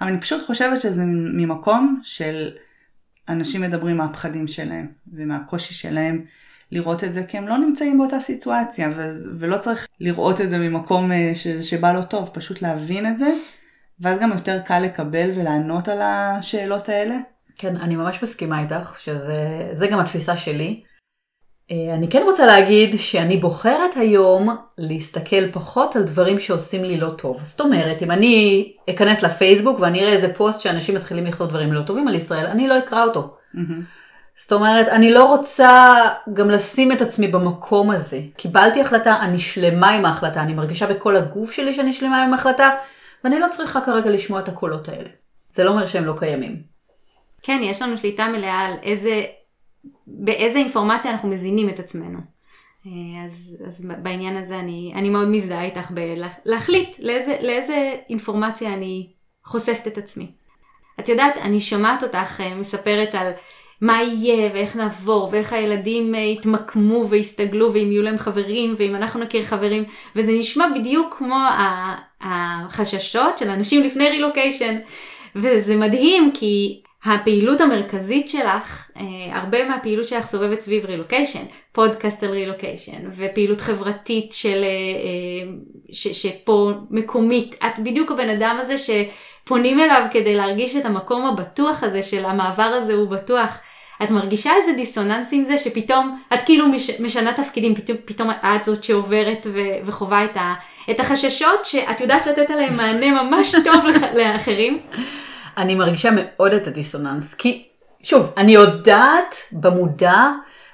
אבל 0.00 0.08
אני 0.08 0.20
פשוט 0.20 0.46
חושבת 0.46 0.80
שזה 0.80 1.02
ממקום 1.06 2.00
של 2.02 2.50
אנשים 3.28 3.60
מדברים 3.60 3.96
מהפחדים 3.96 4.48
שלהם 4.48 4.86
ומהקושי 5.12 5.74
שלהם 5.74 6.24
לראות 6.72 7.04
את 7.04 7.12
זה 7.12 7.22
כי 7.22 7.38
הם 7.38 7.48
לא 7.48 7.58
נמצאים 7.58 7.98
באותה 7.98 8.20
סיטואציה 8.20 8.88
ולא 9.38 9.56
צריך 9.58 9.86
לראות 10.00 10.40
את 10.40 10.50
זה 10.50 10.58
ממקום 10.58 11.12
אה, 11.12 11.32
ש- 11.34 11.48
שבא 11.48 11.92
לא 11.92 12.02
טוב, 12.02 12.30
פשוט 12.32 12.62
להבין 12.62 13.06
את 13.06 13.18
זה 13.18 13.28
ואז 14.00 14.18
גם 14.18 14.32
יותר 14.32 14.58
קל 14.64 14.78
לקבל 14.78 15.30
ולענות 15.34 15.88
על 15.88 15.98
השאלות 16.02 16.88
האלה. 16.88 17.16
כן, 17.58 17.76
אני 17.76 17.96
ממש 17.96 18.22
מסכימה 18.22 18.62
איתך, 18.62 18.96
שזה 18.98 19.68
זה 19.72 19.86
גם 19.86 19.98
התפיסה 19.98 20.36
שלי. 20.36 20.82
אה, 21.70 21.94
אני 21.94 22.08
כן 22.08 22.22
רוצה 22.26 22.46
להגיד 22.46 22.94
שאני 22.98 23.36
בוחרת 23.36 23.96
היום 23.96 24.48
להסתכל 24.78 25.50
פחות 25.52 25.96
על 25.96 26.02
דברים 26.02 26.40
שעושים 26.40 26.84
לי 26.84 26.96
לא 26.96 27.10
טוב. 27.10 27.40
זאת 27.42 27.60
אומרת, 27.60 28.02
אם 28.02 28.10
אני 28.10 28.72
אכנס 28.90 29.22
לפייסבוק 29.22 29.80
ואני 29.80 30.00
אראה 30.00 30.12
איזה 30.12 30.34
פוסט 30.34 30.60
שאנשים 30.60 30.94
מתחילים 30.94 31.26
לכתוב 31.26 31.48
דברים 31.48 31.72
לא 31.72 31.82
טובים 31.82 32.08
על 32.08 32.14
ישראל, 32.14 32.46
אני 32.46 32.68
לא 32.68 32.78
אקרא 32.78 33.04
אותו. 33.04 33.36
זאת 34.40 34.52
אומרת, 34.52 34.88
אני 34.88 35.12
לא 35.12 35.24
רוצה 35.24 35.94
גם 36.32 36.50
לשים 36.50 36.92
את 36.92 37.00
עצמי 37.00 37.28
במקום 37.28 37.90
הזה. 37.90 38.20
קיבלתי 38.36 38.80
החלטה, 38.80 39.20
אני 39.20 39.38
שלמה 39.38 39.90
עם 39.90 40.04
ההחלטה, 40.04 40.42
אני 40.42 40.54
מרגישה 40.54 40.86
בכל 40.86 41.16
הגוף 41.16 41.52
שלי 41.52 41.74
שאני 41.74 41.92
שלמה 41.92 42.24
עם 42.24 42.32
ההחלטה, 42.32 42.70
ואני 43.24 43.38
לא 43.40 43.46
צריכה 43.50 43.80
כרגע 43.80 44.10
לשמוע 44.10 44.40
את 44.40 44.48
הקולות 44.48 44.88
האלה. 44.88 45.08
זה 45.50 45.64
לא 45.64 45.70
אומר 45.70 45.86
שהם 45.86 46.04
לא 46.04 46.14
קיימים. 46.18 46.62
כן, 47.42 47.60
יש 47.62 47.82
לנו 47.82 47.96
שליטה 47.96 48.28
מלאה 48.28 48.60
על 48.60 48.74
איזה, 48.82 49.24
באיזה 50.06 50.58
אינפורמציה 50.58 51.10
אנחנו 51.10 51.28
מזינים 51.28 51.68
את 51.68 51.78
עצמנו. 51.78 52.18
אה, 52.86 53.24
אז, 53.24 53.56
אז 53.66 53.86
בעניין 54.02 54.36
הזה 54.36 54.58
אני, 54.58 54.92
אני 54.96 55.08
מאוד 55.08 55.28
מזדהה 55.28 55.64
איתך 55.64 55.90
בלהחליט 55.90 56.98
לאיזה, 56.98 57.36
לאיזה 57.42 57.94
אינפורמציה 58.10 58.74
אני 58.74 59.12
חושפת 59.44 59.86
את 59.86 59.98
עצמי. 59.98 60.32
את 61.00 61.08
יודעת, 61.08 61.36
אני 61.36 61.60
שומעת 61.60 62.02
אותך 62.02 62.40
אה, 62.40 62.54
מספרת 62.54 63.14
על 63.14 63.32
מה 63.80 64.02
יהיה 64.02 64.50
ואיך 64.54 64.76
נעבור 64.76 65.28
ואיך 65.32 65.52
הילדים 65.52 66.14
אה, 66.14 66.20
יתמקמו 66.20 67.08
ויסתגלו 67.08 67.72
ואם 67.72 67.92
יהיו 67.92 68.02
להם 68.02 68.18
חברים 68.18 68.74
ואם 68.78 68.94
אנחנו 68.94 69.20
נכיר 69.20 69.42
חברים 69.42 69.84
וזה 70.16 70.32
נשמע 70.32 70.66
בדיוק 70.74 71.14
כמו 71.18 71.38
החששות 72.20 73.38
של 73.38 73.48
אנשים 73.48 73.82
לפני 73.82 74.08
רילוקיישן 74.08 74.78
וזה 75.36 75.76
מדהים 75.76 76.30
כי 76.34 76.82
הפעילות 77.04 77.60
המרכזית 77.60 78.28
שלך, 78.28 78.90
אה, 78.96 79.02
הרבה 79.38 79.68
מהפעילות 79.68 80.08
שלך 80.08 80.26
סובבת 80.26 80.60
סביב 80.60 80.84
רילוקיישן, 80.84 81.44
פודקאסט 81.72 82.22
על 82.22 82.30
רילוקיישן, 82.30 83.08
ופעילות 83.16 83.60
חברתית 83.60 84.32
של, 84.32 84.64
אה, 84.64 85.50
ש, 85.92 86.08
שפה 86.08 86.72
מקומית. 86.90 87.54
את 87.66 87.78
בדיוק 87.78 88.10
הבן 88.10 88.28
אדם 88.28 88.56
הזה 88.60 88.78
שפונים 89.48 89.80
אליו 89.80 90.06
כדי 90.10 90.34
להרגיש 90.34 90.76
את 90.76 90.84
המקום 90.84 91.26
הבטוח 91.26 91.82
הזה 91.82 92.02
של 92.02 92.24
המעבר 92.24 92.62
הזה 92.62 92.94
הוא 92.94 93.08
בטוח. 93.08 93.58
את 94.02 94.10
מרגישה 94.10 94.50
איזה 94.60 94.72
דיסוננס 94.72 95.28
עם 95.32 95.44
זה 95.44 95.58
שפתאום 95.58 96.20
את 96.34 96.38
כאילו 96.44 96.68
מש, 96.68 97.00
משנה 97.00 97.32
תפקידים, 97.32 97.74
פתאום, 97.74 97.98
פתאום 98.04 98.30
את 98.30 98.64
זאת 98.64 98.84
שעוברת 98.84 99.46
ו, 99.54 99.58
וחווה 99.84 100.24
את, 100.24 100.36
ה, 100.36 100.54
את 100.90 101.00
החששות 101.00 101.64
שאת 101.64 102.00
יודעת 102.00 102.26
לתת 102.26 102.50
עליהם 102.50 102.76
מענה 102.76 103.22
ממש 103.22 103.54
טוב 103.64 103.84
לאחרים? 104.14 104.80
אני 105.56 105.74
מרגישה 105.74 106.10
מאוד 106.14 106.52
את 106.52 106.66
הדיסוננס, 106.66 107.34
כי 107.34 107.64
שוב, 108.02 108.32
אני 108.36 108.52
יודעת 108.52 109.34
במודע 109.52 110.22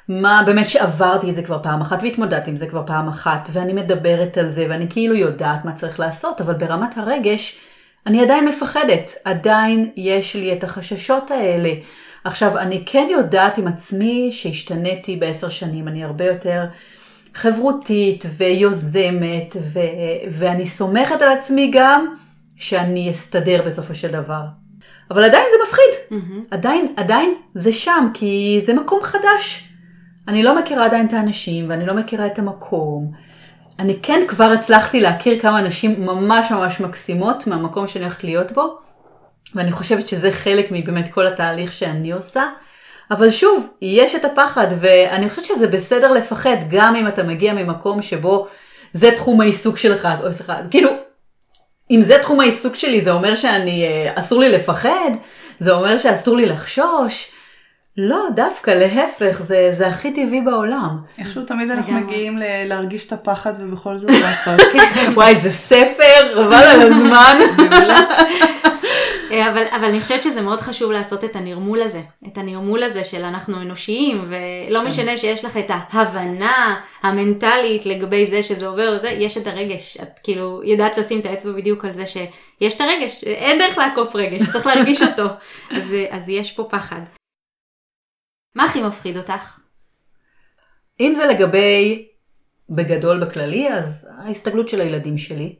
מה 0.08 0.42
באמת 0.46 0.68
שעברתי 0.68 1.30
את 1.30 1.36
זה 1.36 1.42
כבר 1.42 1.58
פעם 1.62 1.80
אחת 1.80 2.02
והתמודדתי 2.02 2.50
עם 2.50 2.56
זה 2.56 2.66
כבר 2.66 2.82
פעם 2.86 3.08
אחת 3.08 3.48
ואני 3.52 3.72
מדברת 3.72 4.38
על 4.38 4.48
זה 4.48 4.66
ואני 4.68 4.86
כאילו 4.90 5.14
יודעת 5.14 5.64
מה 5.64 5.72
צריך 5.72 6.00
לעשות, 6.00 6.40
אבל 6.40 6.54
ברמת 6.54 6.98
הרגש 6.98 7.60
אני 8.06 8.22
עדיין 8.22 8.48
מפחדת, 8.48 9.14
עדיין 9.24 9.90
יש 9.96 10.36
לי 10.36 10.52
את 10.52 10.64
החששות 10.64 11.30
האלה. 11.30 11.70
עכשיו, 12.24 12.58
אני 12.58 12.82
כן 12.86 13.08
יודעת 13.10 13.58
עם 13.58 13.66
עצמי 13.66 14.28
שהשתניתי 14.32 15.16
בעשר 15.16 15.48
שנים, 15.48 15.88
אני 15.88 16.04
הרבה 16.04 16.24
יותר 16.24 16.64
חברותית 17.34 18.24
ויוזמת 18.36 19.56
ו- 19.60 19.80
ואני 20.30 20.66
סומכת 20.66 21.22
על 21.22 21.28
עצמי 21.28 21.70
גם 21.74 22.14
שאני 22.56 23.10
אסתדר 23.10 23.62
בסופו 23.66 23.94
של 23.94 24.08
דבר. 24.08 24.42
אבל 25.10 25.24
עדיין 25.24 25.44
זה 25.50 25.56
מפחיד. 25.68 26.08
Mm-hmm. 26.10 26.46
עדיין, 26.50 26.94
עדיין 26.96 27.34
זה 27.54 27.72
שם, 27.72 28.08
כי 28.14 28.58
זה 28.62 28.74
מקום 28.74 29.02
חדש. 29.02 29.68
אני 30.28 30.42
לא 30.42 30.58
מכירה 30.58 30.84
עדיין 30.84 31.06
את 31.06 31.12
האנשים, 31.12 31.70
ואני 31.70 31.86
לא 31.86 31.94
מכירה 31.94 32.26
את 32.26 32.38
המקום. 32.38 33.12
אני 33.78 33.96
כן 34.02 34.24
כבר 34.28 34.44
הצלחתי 34.44 35.00
להכיר 35.00 35.40
כמה 35.40 35.62
נשים 35.62 36.06
ממש 36.06 36.50
ממש 36.50 36.80
מקסימות 36.80 37.46
מהמקום 37.46 37.88
שאני 37.88 38.04
הולכת 38.04 38.24
להיות 38.24 38.52
בו, 38.52 38.78
ואני 39.54 39.72
חושבת 39.72 40.08
שזה 40.08 40.32
חלק 40.32 40.66
מבאמת 40.70 41.12
כל 41.12 41.26
התהליך 41.26 41.72
שאני 41.72 42.12
עושה. 42.12 42.42
אבל 43.10 43.30
שוב, 43.30 43.66
יש 43.82 44.14
את 44.14 44.24
הפחד, 44.24 44.66
ואני 44.80 45.30
חושבת 45.30 45.44
שזה 45.44 45.66
בסדר 45.66 46.12
לפחד, 46.12 46.56
גם 46.68 46.96
אם 46.96 47.08
אתה 47.08 47.22
מגיע 47.22 47.54
ממקום 47.54 48.02
שבו 48.02 48.46
זה 48.92 49.10
תחום 49.16 49.40
העיסוק 49.40 49.78
שלך, 49.78 50.08
או 50.24 50.32
סליחה, 50.32 50.56
כאילו, 50.70 50.90
אם 51.90 52.02
זה 52.02 52.18
תחום 52.22 52.40
העיסוק 52.40 52.74
שלי, 52.74 53.00
זה 53.00 53.10
אומר 53.12 53.34
שאני, 53.34 53.86
אה, 53.86 54.12
אסור 54.14 54.40
לי 54.40 54.48
לפחד? 54.48 55.10
זה 55.58 55.72
אומר 55.72 55.96
שאסור 55.96 56.36
לי 56.36 56.46
לחשוש? 56.46 57.33
לא, 57.96 58.26
דווקא 58.34 58.70
להפך, 58.70 59.40
זה, 59.40 59.68
זה 59.70 59.86
הכי 59.86 60.12
טבעי 60.12 60.40
בעולם. 60.40 60.98
איכשהו 61.18 61.42
תמיד 61.42 61.70
אנחנו 61.70 61.92
מגיעים 61.92 62.38
ל- 62.38 62.64
להרגיש 62.64 63.06
את 63.06 63.12
הפחד 63.12 63.52
ובכל 63.58 63.96
זאת 63.96 64.10
לעשות. 64.10 64.60
וואי, 65.14 65.36
זה 65.36 65.50
ספר, 65.50 66.34
חבל 66.34 66.54
על 66.54 66.80
הזמן. 66.80 67.38
אה, 69.30 69.50
אבל, 69.50 69.64
אבל 69.76 69.84
אני 69.84 70.00
חושבת 70.00 70.22
שזה 70.22 70.40
מאוד 70.42 70.60
חשוב 70.60 70.92
לעשות 70.92 71.24
את 71.24 71.36
הנרמול 71.36 71.82
הזה, 71.82 72.00
את 72.26 72.38
הנרמול 72.38 72.82
הזה 72.82 73.04
של 73.04 73.24
אנחנו 73.24 73.62
אנושיים, 73.62 74.24
ולא 74.28 74.80
כן. 74.80 74.86
משנה 74.86 75.16
שיש 75.16 75.44
לך 75.44 75.56
את 75.56 75.70
ההבנה 75.70 76.76
המנטלית 77.02 77.86
לגבי 77.86 78.26
זה 78.26 78.42
שזה 78.42 78.66
עובר 78.66 78.94
וזה, 78.96 79.08
יש 79.08 79.38
את 79.38 79.46
הרגש, 79.46 79.96
את 80.02 80.18
כאילו 80.22 80.60
יודעת 80.64 80.98
לשים 80.98 81.20
את 81.20 81.26
האצבע 81.26 81.52
בדיוק 81.52 81.84
על 81.84 81.92
זה 81.92 82.04
שיש 82.06 82.74
את 82.74 82.80
הרגש, 82.80 83.24
אין 83.24 83.58
דרך 83.58 83.78
לעקוף 83.78 84.16
רגש, 84.16 84.50
צריך 84.52 84.66
להרגיש 84.66 85.02
אותו, 85.02 85.26
אז, 85.70 85.94
אז 86.10 86.28
יש 86.28 86.52
פה 86.52 86.64
פחד. 86.70 87.00
מה 88.54 88.64
הכי 88.64 88.82
מפחיד 88.82 89.16
אותך? 89.16 89.58
אם 91.00 91.14
זה 91.16 91.26
לגבי 91.26 92.08
בגדול 92.70 93.24
בכללי, 93.24 93.72
אז 93.72 94.10
ההסתגלות 94.18 94.68
של 94.68 94.80
הילדים 94.80 95.18
שלי. 95.18 95.56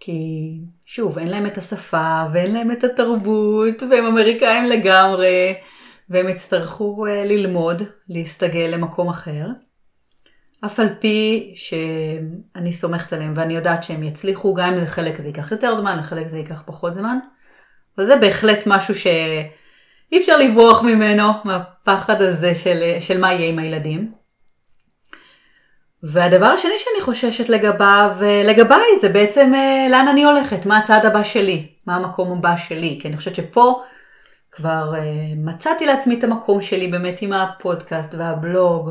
כי 0.00 0.50
שוב, 0.84 1.18
אין 1.18 1.28
להם 1.28 1.46
את 1.46 1.58
השפה 1.58 2.24
ואין 2.32 2.54
להם 2.54 2.70
את 2.70 2.84
התרבות 2.84 3.82
והם 3.90 4.04
אמריקאים 4.04 4.64
לגמרי 4.64 5.54
והם 6.08 6.28
יצטרכו 6.28 7.06
uh, 7.06 7.10
ללמוד, 7.10 7.82
להסתגל 8.08 8.70
למקום 8.72 9.08
אחר. 9.08 9.46
אף 10.64 10.80
על 10.80 10.88
פי 11.00 11.52
שאני 11.56 12.72
סומכת 12.72 13.12
עליהם 13.12 13.32
ואני 13.36 13.54
יודעת 13.54 13.84
שהם 13.84 14.02
יצליחו, 14.02 14.54
גם 14.54 14.72
אם 14.72 14.82
לחלק 14.82 15.20
זה 15.20 15.26
ייקח 15.26 15.52
יותר 15.52 15.74
זמן, 15.74 15.98
לחלק 15.98 16.28
זה 16.28 16.38
ייקח 16.38 16.62
פחות 16.66 16.94
זמן. 16.94 17.18
וזה 17.98 18.16
בהחלט 18.16 18.64
משהו 18.66 18.94
שאי 20.10 20.20
אפשר 20.20 20.38
לברוח 20.38 20.82
ממנו, 20.82 21.32
מהפחד 21.44 22.22
הזה 22.22 22.54
של, 22.54 22.96
של 23.00 23.20
מה 23.20 23.32
יהיה 23.32 23.48
עם 23.48 23.58
הילדים. 23.58 24.12
והדבר 26.02 26.46
השני 26.46 26.78
שאני 26.78 27.04
חוששת 27.04 27.48
לגביו, 27.48 28.10
לגביי, 28.44 28.98
זה 29.00 29.08
בעצם 29.08 29.52
אה, 29.54 29.86
לאן 29.90 30.08
אני 30.08 30.24
הולכת, 30.24 30.66
מה 30.66 30.78
הצעד 30.78 31.06
הבא 31.06 31.22
שלי, 31.22 31.66
מה 31.86 31.96
המקום 31.96 32.38
הבא 32.38 32.56
שלי, 32.56 32.98
כי 33.02 33.08
אני 33.08 33.16
חושבת 33.16 33.34
שפה 33.34 33.82
כבר 34.50 34.94
אה, 34.94 35.02
מצאתי 35.36 35.86
לעצמי 35.86 36.18
את 36.18 36.24
המקום 36.24 36.62
שלי 36.62 36.88
באמת 36.88 37.22
עם 37.22 37.32
הפודקאסט 37.32 38.14
והבלוג 38.14 38.90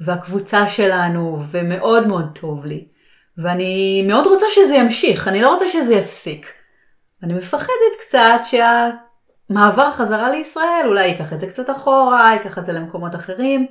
והקבוצה 0.00 0.68
שלנו, 0.68 1.38
ומאוד 1.50 2.06
מאוד 2.06 2.38
טוב 2.40 2.66
לי. 2.66 2.86
ואני 3.38 4.04
מאוד 4.08 4.26
רוצה 4.26 4.46
שזה 4.50 4.74
ימשיך, 4.74 5.28
אני 5.28 5.42
לא 5.42 5.52
רוצה 5.52 5.68
שזה 5.68 5.94
יפסיק. 5.94 6.52
אני 7.22 7.34
מפחדת 7.34 7.92
קצת 8.06 8.40
שהמעבר 9.48 9.92
חזרה 9.92 10.30
לישראל 10.30 10.84
אולי 10.86 11.06
ייקח 11.06 11.32
את 11.32 11.40
זה 11.40 11.46
קצת 11.46 11.70
אחורה, 11.70 12.32
ייקח 12.32 12.58
את 12.58 12.64
זה 12.64 12.72
למקומות 12.72 13.14
אחרים. 13.14 13.66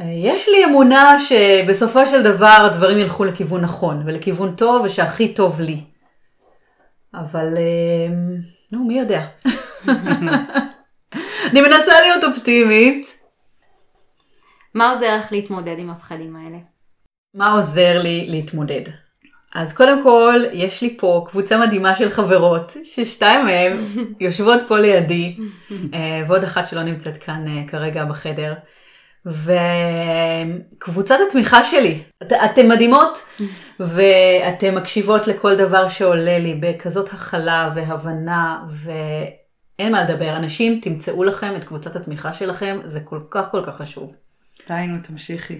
יש 0.00 0.48
לי 0.48 0.64
אמונה 0.64 1.20
שבסופו 1.20 2.06
של 2.06 2.22
דבר 2.22 2.66
הדברים 2.70 2.98
ילכו 2.98 3.24
לכיוון 3.24 3.60
נכון 3.60 4.02
ולכיוון 4.06 4.56
טוב 4.56 4.84
ושהכי 4.84 5.34
טוב 5.34 5.60
לי. 5.60 5.84
אבל 7.14 7.54
אה, 7.56 8.14
נו, 8.72 8.84
מי 8.84 8.98
יודע. 8.98 9.26
אני 11.50 11.60
מנסה 11.60 12.00
להיות 12.00 12.24
אופטימית. 12.24 13.18
מה 14.74 14.90
עוזר 14.90 15.16
לך 15.16 15.32
להתמודד 15.32 15.78
עם 15.78 15.90
הפחדים 15.90 16.36
האלה? 16.36 16.58
מה 17.34 17.52
עוזר 17.52 18.02
לי 18.02 18.26
להתמודד? 18.28 18.82
אז 19.54 19.72
קודם 19.72 20.02
כל, 20.02 20.40
יש 20.52 20.82
לי 20.82 20.96
פה 20.98 21.24
קבוצה 21.28 21.58
מדהימה 21.58 21.96
של 21.96 22.10
חברות, 22.10 22.76
ששתיים 22.84 23.44
מהן 23.44 23.76
יושבות 24.20 24.60
פה 24.68 24.78
לידי, 24.78 25.36
אה, 25.94 26.22
ועוד 26.26 26.44
אחת 26.44 26.66
שלא 26.66 26.82
נמצאת 26.82 27.18
כאן 27.18 27.44
אה, 27.48 27.62
כרגע 27.68 28.04
בחדר. 28.04 28.54
וקבוצת 30.76 31.16
התמיכה 31.28 31.64
שלי, 31.64 32.02
את, 32.22 32.32
אתן 32.32 32.68
מדהימות 32.68 33.18
ואתן 33.80 34.74
מקשיבות 34.74 35.26
לכל 35.26 35.54
דבר 35.54 35.88
שעולה 35.88 36.38
לי 36.38 36.54
בכזאת 36.54 37.12
הכלה 37.12 37.70
והבנה 37.74 38.58
ואין 38.70 39.92
מה 39.92 40.02
לדבר. 40.02 40.36
אנשים, 40.36 40.80
תמצאו 40.82 41.24
לכם 41.24 41.56
את 41.56 41.64
קבוצת 41.64 41.96
התמיכה 41.96 42.32
שלכם, 42.32 42.78
זה 42.84 43.00
כל 43.00 43.20
כך 43.30 43.50
כל 43.50 43.62
כך 43.66 43.76
חשוב. 43.76 44.12
די, 44.68 44.86
נו, 44.86 44.96
תמשיכי. 45.02 45.58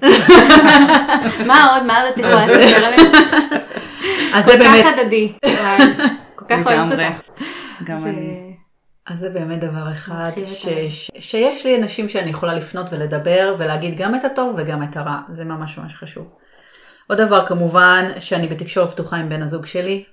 מה 1.46 1.74
עוד? 1.74 1.82
מה 1.86 2.02
עוד 2.02 2.12
את 2.12 2.18
יכולה 2.18 2.46
לספר 2.46 2.84
עליהם? 2.84 3.12
אז 4.34 4.44
זה 4.44 4.56
באמת... 4.56 4.84
כל 4.84 4.92
כך 4.92 4.98
הדדי. 4.98 5.32
כל 6.36 6.44
כך 6.48 6.66
אוהבת 6.66 6.92
אותך. 6.92 7.30
גם 7.84 8.06
אני. 8.06 8.56
אז 9.06 9.18
זה 9.18 9.30
באמת 9.30 9.60
דבר 9.60 9.92
אחד, 9.92 10.30
ש, 10.44 10.66
ש, 10.88 11.10
שיש 11.18 11.66
לי 11.66 11.76
אנשים 11.76 12.08
שאני 12.08 12.30
יכולה 12.30 12.54
לפנות 12.54 12.86
ולדבר 12.90 13.54
ולהגיד 13.58 13.96
גם 13.96 14.14
את 14.14 14.24
הטוב 14.24 14.54
וגם 14.58 14.82
את 14.82 14.96
הרע, 14.96 15.18
זה 15.32 15.44
ממש 15.44 15.78
ממש 15.78 15.94
חשוב. 15.94 16.26
עוד 17.06 17.20
דבר 17.20 17.46
כמובן, 17.46 18.10
שאני 18.18 18.48
בתקשורת 18.48 18.90
פתוחה 18.90 19.16
עם 19.16 19.28
בן 19.28 19.42
הזוג 19.42 19.66
שלי, 19.66 20.04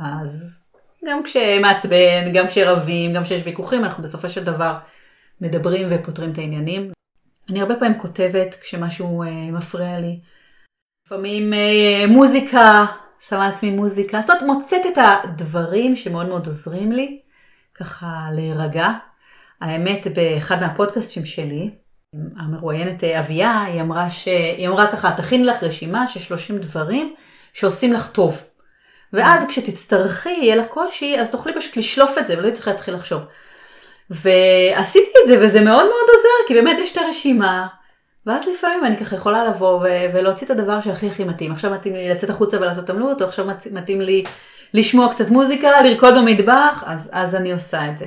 אז 0.00 0.64
גם 1.06 1.22
כשמעצבן, 1.22 2.32
גם 2.34 2.46
כשרבים, 2.46 3.12
גם 3.12 3.24
כשיש 3.24 3.42
ויכוחים, 3.44 3.84
אנחנו 3.84 4.02
בסופו 4.02 4.28
של 4.28 4.44
דבר 4.44 4.78
מדברים 5.40 5.86
ופותרים 5.90 6.32
את 6.32 6.38
העניינים. 6.38 6.92
אני 7.50 7.60
הרבה 7.60 7.76
פעמים 7.76 7.98
כותבת 7.98 8.54
כשמשהו 8.54 9.22
אה, 9.22 9.28
מפריע 9.28 10.00
לי. 10.00 10.20
לפעמים 11.06 11.52
אה, 11.52 12.04
מוזיקה 12.08 12.86
שמה 13.28 13.48
לעצמי 13.48 13.70
מוזיקה, 13.70 14.20
זאת 14.20 14.30
אומרת 14.30 14.42
מוצאת 14.42 14.82
את 14.92 14.98
הדברים 14.98 15.96
שמאוד 15.96 16.28
מאוד 16.28 16.46
עוזרים 16.46 16.92
לי, 16.92 17.20
ככה 17.74 18.06
להירגע. 18.32 18.88
האמת, 19.60 20.06
באחד 20.14 20.60
מהפודקאסטים 20.60 21.26
שלי, 21.26 21.70
המרואיינת 22.36 23.04
אביה, 23.04 23.62
היא 23.62 23.80
אמרה, 23.80 24.10
ש... 24.10 24.28
היא 24.56 24.68
אמרה 24.68 24.92
ככה, 24.92 25.12
תכין 25.16 25.46
לך 25.46 25.62
רשימה 25.62 26.06
של 26.06 26.20
30 26.20 26.58
דברים 26.58 27.14
שעושים 27.52 27.92
לך 27.92 28.10
טוב. 28.12 28.42
ואז 29.12 29.46
כשתצטרכי, 29.48 30.28
יהיה 30.28 30.56
לך 30.56 30.66
קושי, 30.66 31.16
אז 31.20 31.30
תוכלי 31.30 31.52
פשוט 31.54 31.76
לשלוף 31.76 32.18
את 32.18 32.26
זה 32.26 32.38
ולא 32.38 32.50
תצטרכי 32.50 32.70
להתחיל 32.70 32.94
לחשוב. 32.94 33.22
ועשיתי 34.10 35.10
את 35.22 35.28
זה 35.28 35.38
וזה 35.40 35.60
מאוד 35.60 35.84
מאוד 35.84 36.08
עוזר, 36.08 36.48
כי 36.48 36.54
באמת 36.54 36.78
יש 36.78 36.92
את 36.92 36.96
הרשימה, 36.96 37.66
ואז 38.28 38.48
לפעמים 38.48 38.84
אני 38.84 38.96
ככה 38.96 39.16
יכולה 39.16 39.44
לבוא 39.44 39.80
ו- 39.80 40.14
ולהוציא 40.14 40.46
את 40.46 40.50
הדבר 40.50 40.80
שהכי 40.80 41.08
הכי 41.08 41.24
מתאים. 41.24 41.52
עכשיו 41.52 41.70
מתאים 41.70 41.94
לי 41.94 42.08
לצאת 42.08 42.30
החוצה 42.30 42.56
ולעשות 42.56 42.90
עמלות, 42.90 43.22
או 43.22 43.26
עכשיו 43.26 43.46
מתאים 43.72 44.00
לי 44.00 44.24
לשמוע 44.74 45.12
קצת 45.12 45.30
מוזיקה, 45.30 45.82
לרקוד 45.82 46.14
במטבח, 46.14 46.84
אז, 46.86 47.10
אז 47.12 47.34
אני 47.34 47.52
עושה 47.52 47.90
את 47.90 47.98
זה. 47.98 48.06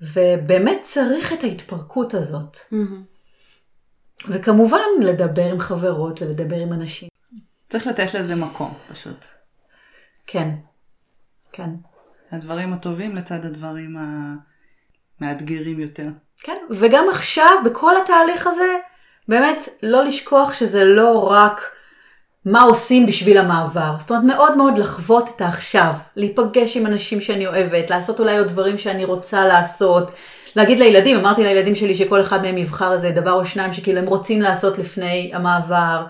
ובאמת 0.00 0.78
צריך 0.82 1.32
את 1.32 1.44
ההתפרקות 1.44 2.14
הזאת. 2.14 2.56
וכמובן, 4.28 4.78
לדבר 5.00 5.52
עם 5.52 5.60
חברות 5.60 6.22
ולדבר 6.22 6.56
עם 6.56 6.72
אנשים. 6.72 7.08
צריך 7.68 7.86
לתת 7.86 8.14
לזה 8.14 8.34
מקום, 8.34 8.74
פשוט. 8.92 9.24
כן, 10.26 10.48
כן. 11.52 11.70
הדברים 12.32 12.72
הטובים 12.72 13.16
לצד 13.16 13.44
הדברים 13.44 13.96
המאתגרים 15.20 15.80
יותר. 15.80 16.08
כן, 16.38 16.56
וגם 16.70 17.04
עכשיו, 17.10 17.52
בכל 17.64 17.94
התהליך 17.96 18.46
הזה, 18.46 18.78
באמת 19.28 19.68
לא 19.82 20.04
לשכוח 20.04 20.52
שזה 20.52 20.84
לא 20.84 21.28
רק 21.30 21.70
מה 22.44 22.62
עושים 22.62 23.06
בשביל 23.06 23.38
המעבר. 23.38 23.94
זאת 23.98 24.10
אומרת, 24.10 24.24
מאוד 24.24 24.56
מאוד 24.56 24.78
לחוות 24.78 25.30
את 25.36 25.40
העכשיו, 25.40 25.92
להיפגש 26.16 26.76
עם 26.76 26.86
אנשים 26.86 27.20
שאני 27.20 27.46
אוהבת, 27.46 27.90
לעשות 27.90 28.20
אולי 28.20 28.38
עוד 28.38 28.48
דברים 28.48 28.78
שאני 28.78 29.04
רוצה 29.04 29.44
לעשות. 29.44 30.10
להגיד 30.56 30.78
לילדים, 30.78 31.16
אמרתי 31.16 31.44
לילדים 31.44 31.74
שלי 31.74 31.94
שכל 31.94 32.20
אחד 32.20 32.42
מהם 32.42 32.58
יבחר 32.58 32.92
איזה 32.92 33.10
דבר 33.10 33.32
או 33.32 33.46
שניים 33.46 33.72
שכאילו 33.72 33.98
הם 33.98 34.06
רוצים 34.06 34.42
לעשות 34.42 34.78
לפני 34.78 35.30
המעבר. 35.34 36.06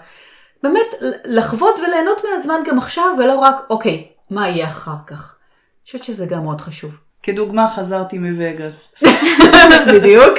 באמת, 0.62 0.94
לחוות 1.24 1.78
וליהנות 1.78 2.22
מהזמן 2.32 2.60
גם 2.66 2.78
עכשיו, 2.78 3.04
ולא 3.18 3.38
רק, 3.38 3.56
אוקיי, 3.70 4.06
מה 4.30 4.48
יהיה 4.48 4.66
אחר 4.66 4.96
כך. 5.06 5.36
אני 5.82 5.86
חושבת 5.86 6.04
שזה 6.04 6.26
גם 6.26 6.44
מאוד 6.44 6.60
חשוב. 6.60 6.98
כדוגמה, 7.22 7.68
חזרתי 7.76 8.18
מווגאס. 8.18 8.94
בדיוק. 9.94 10.38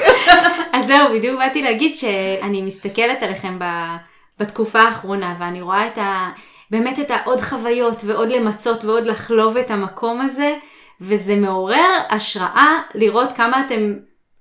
אז 0.74 0.86
זהו, 0.86 1.10
בדיוק 1.14 1.40
באתי 1.40 1.62
להגיד 1.62 1.96
שאני 1.96 2.62
מסתכלת 2.62 3.24
עליכם 3.24 3.60
בתקופה 4.40 4.80
האחרונה, 4.80 5.36
ואני 5.40 5.62
רואה 5.62 5.88
את 5.88 5.98
ה... 5.98 6.30
באמת 6.72 7.00
את 7.00 7.12
העוד 7.12 7.42
חוויות 7.42 8.02
ועוד 8.06 8.32
למצות 8.32 8.84
ועוד 8.84 9.06
לחלוב 9.06 9.58
את 9.58 9.72
המקום 9.72 10.22
הזה, 10.22 10.56
וזה 11.02 11.36
מעורר 11.36 12.00
השראה 12.10 12.82
לראות 12.96 13.32
כמה 13.32 13.66
אתם, 13.66 13.94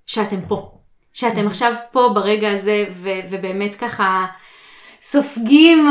שאתם 0.06 0.40
פה. 0.48 0.70
שאתם 1.12 1.46
עכשיו 1.46 1.74
פה 1.92 2.10
ברגע 2.14 2.50
הזה, 2.50 2.84
ו- 2.90 3.20
ובאמת 3.30 3.74
ככה 3.74 4.26
סופגים, 5.10 5.88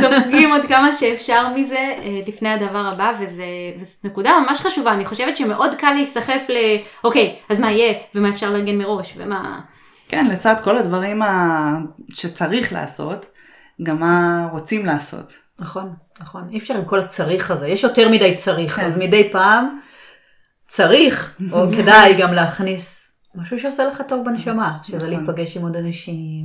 סופגים 0.00 0.52
עוד 0.52 0.64
כמה 0.64 0.92
שאפשר 0.92 1.48
מזה 1.48 1.78
אה, 1.78 2.20
לפני 2.26 2.48
הדבר 2.48 2.86
הבא, 2.92 3.12
וזה, 3.20 3.44
וזאת 3.78 4.04
נקודה 4.04 4.30
ממש 4.46 4.60
חשובה. 4.60 4.92
אני 4.92 5.06
חושבת 5.06 5.36
שמאוד 5.36 5.74
קל 5.74 5.92
להיסחף 5.92 6.46
ל... 6.48 6.56
אוקיי, 7.04 7.36
אז 7.48 7.60
מה 7.60 7.72
יהיה, 7.72 7.94
ומה 8.14 8.28
אפשר 8.28 8.50
לארגן 8.50 8.78
מראש, 8.78 9.14
ומה... 9.16 9.60
כן, 10.08 10.26
לצד 10.26 10.54
כל 10.64 10.76
הדברים 10.76 11.22
ה... 11.22 11.78
שצריך 12.14 12.72
לעשות, 12.72 13.26
גם 13.82 14.00
מה 14.00 14.48
רוצים 14.52 14.86
לעשות. 14.86 15.32
נכון, 15.60 15.92
נכון. 16.20 16.48
אי 16.50 16.58
אפשר 16.58 16.74
עם 16.74 16.84
כל 16.84 17.00
הצריך 17.00 17.50
הזה, 17.50 17.68
יש 17.68 17.82
יותר 17.84 18.08
מדי 18.10 18.36
צריך, 18.36 18.76
כן. 18.76 18.84
אז 18.84 18.98
מדי 18.98 19.28
פעם 19.32 19.78
צריך, 20.68 21.36
או 21.52 21.66
כדאי 21.76 22.14
גם 22.18 22.34
להכניס 22.34 23.12
משהו 23.34 23.58
שעושה 23.58 23.84
לך 23.84 24.02
טוב 24.08 24.24
בנשמה, 24.24 24.78
שזה 24.82 24.96
נכון. 24.96 25.08
להיפגש 25.10 25.56
עם 25.56 25.62
עוד 25.62 25.76
אנשים, 25.76 26.44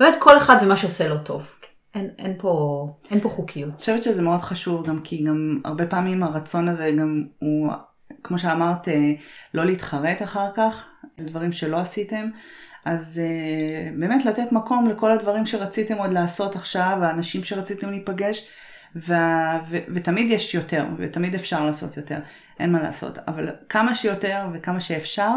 ובאמת 0.00 0.16
כל 0.18 0.38
אחד 0.38 0.56
ומה 0.62 0.76
שעושה 0.76 1.08
לו 1.08 1.18
טוב. 1.18 1.54
אין, 1.94 2.10
אין, 2.18 2.34
פה, 2.38 2.86
אין 3.10 3.20
פה 3.20 3.28
חוקיות. 3.28 3.70
אני 3.70 3.78
חושבת 3.78 4.02
שזה 4.02 4.22
מאוד 4.22 4.40
חשוב 4.40 4.86
גם 4.86 5.00
כי 5.00 5.24
גם 5.24 5.60
הרבה 5.64 5.86
פעמים 5.86 6.22
הרצון 6.22 6.68
הזה 6.68 6.90
גם 6.98 7.24
הוא, 7.38 7.72
כמו 8.22 8.38
שאמרת, 8.38 8.88
אה, 8.88 9.12
לא 9.54 9.66
להתחרט 9.66 10.22
אחר 10.22 10.50
כך, 10.54 10.86
לדברים 11.18 11.52
שלא 11.52 11.76
עשיתם. 11.76 12.30
אז 12.84 13.20
uh, 13.24 14.00
באמת 14.00 14.24
לתת 14.24 14.52
מקום 14.52 14.88
לכל 14.88 15.12
הדברים 15.12 15.46
שרציתם 15.46 15.94
עוד 15.94 16.12
לעשות 16.12 16.56
עכשיו, 16.56 16.98
האנשים 17.02 17.44
שרציתם 17.44 17.90
להיפגש, 17.90 18.48
וה, 18.94 19.60
ו, 19.68 19.76
ותמיד 19.94 20.30
יש 20.30 20.54
יותר, 20.54 20.86
ותמיד 20.98 21.34
אפשר 21.34 21.66
לעשות 21.66 21.96
יותר, 21.96 22.18
אין 22.60 22.72
מה 22.72 22.82
לעשות. 22.82 23.18
אבל 23.18 23.48
כמה 23.68 23.94
שיותר 23.94 24.46
וכמה 24.52 24.80
שאפשר 24.80 25.34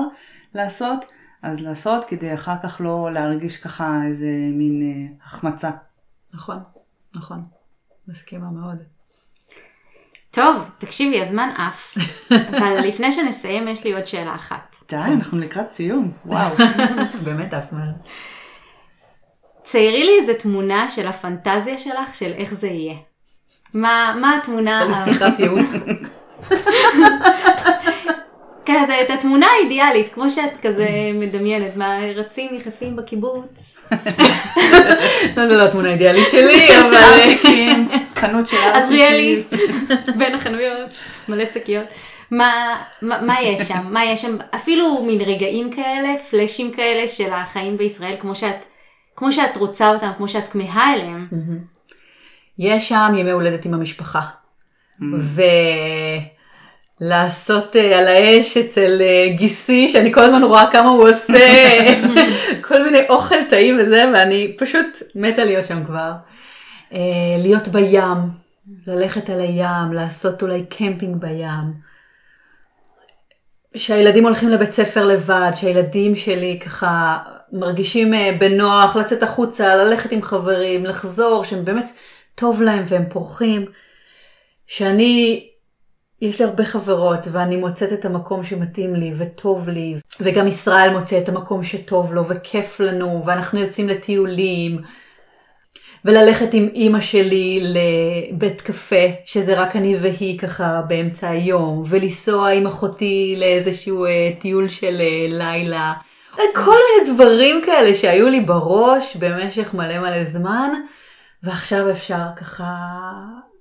לעשות, 0.55 1.05
אז 1.41 1.61
לעשות 1.61 2.05
כדי 2.05 2.33
אחר 2.33 2.55
כך 2.63 2.81
לא 2.83 3.09
להרגיש 3.13 3.57
ככה 3.57 3.99
איזה 4.07 4.29
מין 4.51 4.81
uh, 4.81 5.25
החמצה. 5.25 5.69
נכון, 6.33 6.59
נכון. 7.15 7.43
מסכימה 8.07 8.51
מאוד. 8.51 8.77
טוב, 10.31 10.63
תקשיבי, 10.77 11.21
הזמן 11.21 11.49
עף, 11.57 11.97
אבל 12.57 12.77
לפני 12.87 13.11
שנסיים 13.11 13.67
יש 13.67 13.83
לי 13.83 13.93
עוד 13.93 14.07
שאלה 14.07 14.35
אחת. 14.35 14.75
די, 14.89 14.95
אנחנו 14.95 15.39
לקראת 15.39 15.71
סיום, 15.71 16.11
וואו. 16.25 16.55
באמת 17.25 17.53
עף 17.53 17.73
מאוד. 17.73 17.95
ציירי 19.63 20.03
לי 20.03 20.19
איזה 20.19 20.33
תמונה 20.33 20.89
של 20.89 21.07
הפנטזיה 21.07 21.77
שלך, 21.77 22.15
של 22.15 22.33
איך 22.37 22.53
זה 22.53 22.67
יהיה. 22.67 22.95
מה, 23.73 24.15
מה 24.21 24.37
התמונה... 24.37 24.81
זה 24.85 25.11
לשיחת 25.11 25.39
ייעוץ. 25.39 25.69
כזה, 28.65 29.01
את 29.01 29.09
התמונה 29.09 29.47
האידיאלית, 29.47 30.13
כמו 30.13 30.29
שאת 30.29 30.57
כזה 30.61 30.87
מדמיינת, 31.13 31.75
מה, 31.75 31.99
רצים 32.15 32.55
יחפים 32.55 32.95
בקיבוץ. 32.95 33.77
לא, 35.37 35.47
זו 35.47 35.57
לא 35.57 35.63
התמונה 35.63 35.89
האידיאלית 35.89 36.29
שלי, 36.31 36.67
אבל... 36.81 36.95
ארטיקים, 36.95 37.89
חנות 38.15 38.47
של. 38.47 38.57
עזריאלי, 38.73 39.43
בין 40.17 40.35
החנויות, 40.35 40.93
מלא 41.29 41.45
שקיות. 41.45 41.85
מה, 42.31 42.81
מה, 43.01 43.21
מה 43.21 43.41
יש 43.41 43.67
שם? 43.67 43.81
מה 43.89 44.05
יש 44.05 44.21
שם? 44.21 44.37
אפילו 44.55 45.03
מין 45.03 45.21
רגעים 45.21 45.71
כאלה, 45.73 46.09
פלאשים 46.29 46.71
כאלה 46.71 47.07
של 47.07 47.33
החיים 47.33 47.77
בישראל, 47.77 48.15
כמו 48.19 48.35
שאת, 48.35 48.65
כמו 49.15 49.31
שאת 49.31 49.57
רוצה 49.57 49.89
אותם, 49.89 50.11
כמו 50.17 50.27
שאת 50.27 50.47
כמהה 50.47 50.93
אליהם. 50.93 51.27
יש 52.59 52.89
שם 52.89 53.13
ימי 53.17 53.31
הולדת 53.31 53.65
עם 53.65 53.73
המשפחה. 53.73 54.21
ו... 55.19 55.41
לעשות 57.01 57.75
uh, 57.75 57.79
על 57.79 58.07
האש 58.07 58.57
אצל 58.57 59.01
uh, 59.01 59.37
גיסי, 59.37 59.89
שאני 59.89 60.13
כל 60.13 60.21
הזמן 60.21 60.43
רואה 60.43 60.71
כמה 60.71 60.89
הוא 60.89 61.09
עושה 61.09 61.77
כל 62.67 62.83
מיני 62.83 62.99
אוכל 63.09 63.43
טעים 63.49 63.77
וזה, 63.79 64.11
ואני 64.13 64.55
פשוט 64.57 64.85
מתה 65.15 65.43
להיות 65.43 65.65
שם 65.65 65.85
כבר. 65.85 66.11
Uh, 66.91 66.95
להיות 67.37 67.67
בים, 67.67 68.17
ללכת 68.87 69.29
על 69.29 69.39
הים, 69.39 69.93
לעשות 69.93 70.41
אולי 70.41 70.65
קמפינג 70.65 71.15
בים. 71.15 71.91
שהילדים 73.75 74.23
הולכים 74.23 74.49
לבית 74.49 74.71
ספר 74.71 75.05
לבד, 75.05 75.51
שהילדים 75.53 76.15
שלי 76.15 76.59
ככה 76.65 77.17
מרגישים 77.53 78.13
uh, 78.13 78.17
בנוח 78.39 78.95
לצאת 78.95 79.23
החוצה, 79.23 79.75
ללכת 79.75 80.11
עם 80.11 80.21
חברים, 80.21 80.85
לחזור, 80.85 81.45
שהם 81.45 81.65
באמת 81.65 81.91
טוב 82.35 82.61
להם 82.61 82.83
והם 82.87 83.03
פורחים. 83.09 83.65
שאני 84.67 85.47
יש 86.21 86.39
לי 86.39 86.45
הרבה 86.45 86.65
חברות 86.65 87.27
ואני 87.31 87.55
מוצאת 87.55 87.93
את 87.93 88.05
המקום 88.05 88.43
שמתאים 88.43 88.95
לי 88.95 89.13
וטוב 89.17 89.69
לי, 89.69 89.95
וגם 90.19 90.47
ישראל 90.47 90.97
מוצא 90.97 91.17
את 91.17 91.29
המקום 91.29 91.63
שטוב 91.63 92.13
לו 92.13 92.25
וכיף 92.27 92.79
לנו, 92.79 93.23
ואנחנו 93.25 93.59
יוצאים 93.59 93.89
לטיולים, 93.89 94.81
וללכת 96.05 96.53
עם 96.53 96.69
אימא 96.73 96.99
שלי 96.99 97.63
לבית 97.63 98.61
קפה, 98.61 99.05
שזה 99.25 99.61
רק 99.61 99.75
אני 99.75 99.95
והיא 100.01 100.39
ככה 100.39 100.81
באמצע 100.87 101.29
היום, 101.29 101.83
ולנסוע 101.87 102.49
עם 102.49 102.67
אחותי 102.67 103.35
לאיזשהו 103.37 104.05
אה, 104.05 104.31
טיול 104.39 104.67
של 104.67 104.97
אה, 105.01 105.27
לילה. 105.29 105.93
כל 106.35 106.77
מיני 106.87 107.13
דברים 107.13 107.61
כאלה 107.65 107.95
שהיו 107.95 108.29
לי 108.29 108.39
בראש 108.39 109.15
במשך 109.15 109.73
מלא 109.73 109.99
מלא 109.99 110.25
זמן, 110.25 110.69
ועכשיו 111.43 111.91
אפשר 111.91 112.25
ככה 112.35 112.75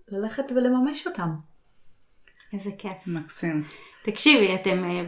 ללכת 0.08 0.44
ולממש 0.56 1.06
אותם. 1.06 1.49
איזה 2.52 2.70
כיף. 2.78 2.92
מקסים. 3.06 3.64
תקשיבי, 4.02 4.54
אתם, 4.54 4.84
אה, 4.84 5.02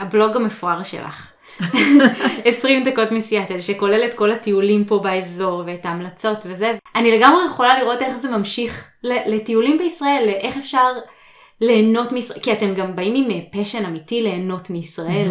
הבלוג 0.00 0.36
המפואר 0.36 0.84
שלך. 0.84 1.32
20 2.44 2.84
דקות 2.84 3.12
מסיאטל, 3.12 3.60
שכולל 3.60 4.04
את 4.04 4.14
כל 4.14 4.32
הטיולים 4.32 4.84
פה 4.84 4.98
באזור 4.98 5.62
ואת 5.66 5.86
ההמלצות 5.86 6.38
וזה. 6.44 6.72
אני 6.94 7.18
לגמרי 7.18 7.46
יכולה 7.46 7.78
לראות 7.78 8.02
איך 8.02 8.16
זה 8.16 8.30
ממשיך 8.30 8.90
לטיולים 9.02 9.78
בישראל, 9.78 10.28
איך 10.28 10.56
אפשר 10.56 10.92
ליהנות 11.60 12.12
מישראל, 12.12 12.40
כי 12.40 12.52
אתם 12.52 12.74
גם 12.74 12.96
באים 12.96 13.30
עם 13.30 13.40
פשן 13.52 13.84
אמיתי 13.84 14.22
ליהנות 14.22 14.70
מישראל. 14.70 15.30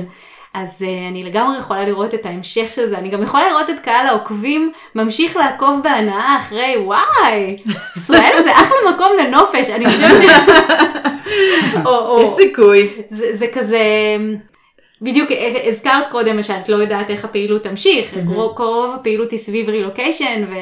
אז 0.54 0.82
uh, 0.82 1.10
אני 1.10 1.24
לגמרי 1.24 1.58
יכולה 1.58 1.86
לראות 1.86 2.14
את 2.14 2.26
ההמשך 2.26 2.74
של 2.76 2.86
זה, 2.86 2.98
אני 2.98 3.10
גם 3.10 3.24
יכולה 3.24 3.50
לראות 3.50 3.70
את 3.70 3.80
קהל 3.80 4.08
העוקבים 4.08 4.72
ממשיך 4.96 5.38
לעקוב 5.38 5.80
בהנאה 5.84 6.38
אחרי 6.40 6.76
וואי, 6.78 7.58
ישראל 7.98 8.44
זה 8.44 8.54
אחלה 8.54 8.92
מקום 8.94 9.08
לנופש, 9.20 9.70
אני 9.70 9.86
חושבת 9.86 10.22
ש... 10.22 10.26
יש 12.24 12.30
סיכוי. 12.30 12.90
זה, 13.08 13.36
זה 13.36 13.48
כזה, 13.54 13.82
בדיוק 15.02 15.30
הזכרת 15.68 16.08
קודם 16.12 16.44
שאת 16.44 16.70
לא 16.70 16.76
יודעת 16.76 17.10
איך 17.10 17.26
הפעילות 17.26 17.64
תמשיך, 17.64 18.14
mm-hmm. 18.14 18.34
רוב 18.58 18.96
הפעילות 18.96 19.32
היא 19.32 19.40
סביב 19.40 19.70
רילוקיישן, 19.70 20.44
ו, 20.50 20.54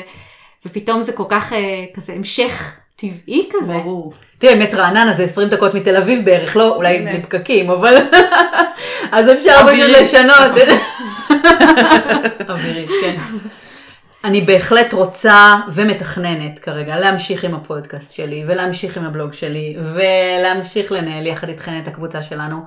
ופתאום 0.65 1.01
זה 1.01 1.13
כל 1.13 1.25
כך 1.29 1.51
uh, 1.51 1.55
כזה 1.95 2.13
המשך 2.13 2.79
טבעי 2.95 3.49
כזה. 3.51 3.73
ברור. 3.73 4.13
תראה, 4.41 4.55
באמת 4.55 4.73
רעננה 4.73 5.13
זה 5.13 5.23
20 5.23 5.49
דקות 5.49 5.73
מתל 5.73 5.97
אביב 5.97 6.25
בערך, 6.25 6.55
לא 6.55 6.75
אולי 6.75 6.97
הנה. 6.97 7.11
בלי 7.11 7.21
פקקים, 7.21 7.69
אבל... 7.69 7.95
אז 9.11 9.29
אפשר 9.29 9.57
פשוט. 9.71 9.89
לשנות. 10.01 10.51
אווירית, 12.49 12.89
כן. 13.01 13.15
אני 14.23 14.41
בהחלט 14.41 14.93
רוצה 14.93 15.55
ומתכננת 15.71 16.59
כרגע 16.59 16.99
להמשיך 16.99 17.43
עם 17.43 17.53
הפודקאסט 17.53 18.13
שלי 18.13 18.43
ולהמשיך 18.47 18.97
עם 18.97 19.05
הבלוג 19.05 19.33
שלי 19.33 19.77
ולהמשיך 19.93 20.91
לנהל 20.91 21.27
יחד 21.27 21.49
איתכן 21.49 21.79
את 21.83 21.87
הקבוצה 21.87 22.23
שלנו 22.23 22.57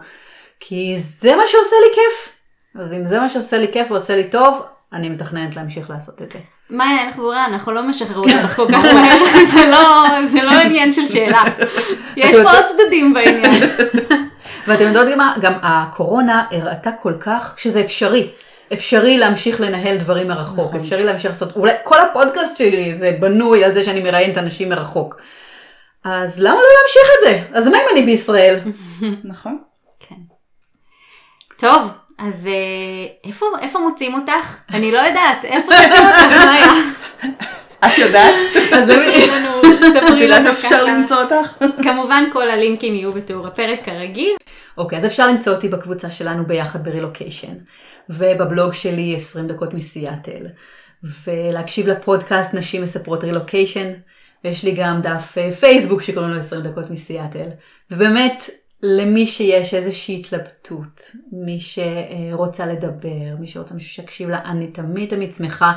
כי 0.61 0.95
זה 0.97 1.37
מה 1.37 1.43
שעושה 1.47 1.77
לי 1.87 1.95
כיף. 1.95 2.37
אז 2.81 2.93
אם 2.93 3.07
זה 3.07 3.21
מה 3.21 3.29
שעושה 3.29 3.59
לי 3.59 3.67
כיף 3.73 3.91
ועושה 3.91 4.17
לי 4.17 4.25
טוב, 4.25 4.63
אני 4.93 5.09
מתכננת 5.09 5.57
להמשיך 5.57 5.91
לעשות 5.91 6.23
את 6.23 6.33
זה. 6.33 6.39
מאיה, 6.75 6.99
אין 6.99 7.09
לך 7.09 7.17
ברירה, 7.17 7.47
אנחנו 7.47 7.73
לא 7.73 7.83
משחררות 7.83 8.27
אותך 8.43 8.57
כל 8.57 8.67
כך 8.73 8.85
מהר, 8.85 9.45
זה 9.55 9.67
לא, 9.71 10.05
זה 10.27 10.43
לא 10.43 10.51
עניין 10.51 10.93
של 10.93 11.07
שאלה. 11.07 11.43
יש 12.17 12.37
פה 12.43 12.51
עוד 12.51 12.65
צדדים 12.65 13.15
בעניין. 13.15 13.63
ואתם 14.67 14.85
יודעות 14.85 15.09
גם 15.13 15.19
מה? 15.19 15.35
גם 15.41 15.53
הקורונה 15.63 16.45
הראתה 16.51 16.93
כל 16.93 17.15
כך 17.21 17.55
שזה 17.57 17.81
אפשרי. 17.81 18.31
אפשרי 18.73 19.19
להמשיך 19.19 19.61
לנהל 19.61 19.97
דברים 19.97 20.29
מרחוק, 20.29 20.69
נכון. 20.69 20.81
אפשרי 20.81 21.05
להמשיך 21.05 21.31
לעשות, 21.31 21.57
אולי 21.57 21.73
כל 21.83 22.01
הפודקאסט 22.01 22.57
שלי 22.57 22.95
זה 22.95 23.17
בנוי 23.21 23.65
על 23.65 23.73
זה 23.73 23.85
שאני 23.85 24.03
מראיינת 24.03 24.39
אנשים 24.39 24.69
מרחוק. 24.69 25.21
אז 26.05 26.41
למה 26.41 26.55
לא 26.55 26.69
להמשיך 26.81 27.11
את 27.19 27.25
זה? 27.25 27.59
אז 27.59 27.69
מה 27.69 27.77
אם 27.77 27.87
אני 27.93 28.03
בישראל? 28.03 28.61
נכון. 29.25 29.59
כן. 30.01 30.15
טוב, 31.57 31.91
אז 32.27 32.47
אה, 32.47 32.53
איפה, 33.25 33.47
איפה 33.61 33.79
מוצאים 33.79 34.15
אותך? 34.15 34.57
אני 34.75 34.93
לא 34.93 34.99
יודעת, 34.99 35.45
איפה 35.45 35.73
מוצאים 35.73 36.07
אותך? 36.07 37.27
את 37.87 37.99
יודעת? 37.99 38.35
אז 38.73 38.87
זה 38.87 38.93
ספרי 38.93 39.27
לנו, 39.29 39.61
את 39.61 39.79
ספרי 39.95 40.21
יודעת 40.21 40.41
לנו 40.41 40.49
איפה 40.49 40.67
אפשר 40.67 40.69
ככה. 40.69 40.83
למצוא 40.83 41.17
אותך? 41.23 41.65
כמובן 41.83 42.25
כל 42.33 42.51
הלינקים 42.51 42.95
יהיו 42.95 43.13
בתיאור 43.13 43.47
הפרק 43.47 43.85
כרגיל. 43.85 44.37
אוקיי, 44.79 44.99
אז 44.99 45.07
אפשר 45.07 45.27
למצוא 45.27 45.53
אותי 45.53 45.69
בקבוצה 45.69 46.11
שלנו 46.11 46.47
ביחד 46.47 46.85
ברילוקיישן, 46.85 47.55
ובבלוג 48.09 48.73
שלי 48.73 49.17
20 49.17 49.47
דקות 49.47 49.75
מסיאטל, 49.75 50.47
ולהקשיב 51.25 51.89
לפודקאסט 51.89 52.55
נשים 52.55 52.83
מספרות 52.83 53.25
רילוקיישן, 53.25 53.93
ויש 54.45 54.65
לי 54.65 54.73
גם 54.73 55.01
דף 55.01 55.39
אה, 55.39 55.53
פייסבוק 55.53 56.03
שקוראים 56.03 56.31
לו 56.31 56.39
20 56.39 56.63
דקות 56.63 56.91
מסיאטל, 56.91 57.49
ובאמת, 57.91 58.51
למי 58.87 59.27
שיש 59.27 59.75
איזושהי 59.75 60.21
התלבטות, 60.21 61.11
מי 61.33 61.59
שרוצה 61.61 62.67
לדבר, 62.67 63.37
מי 63.41 63.47
שרוצה 63.47 63.75
מישהו 63.75 63.91
שיקשיב 63.91 64.29
לה, 64.29 64.41
אני 64.45 64.67
תמיד 64.67 65.11
תמיד 65.11 65.33
שמחה 65.33 65.73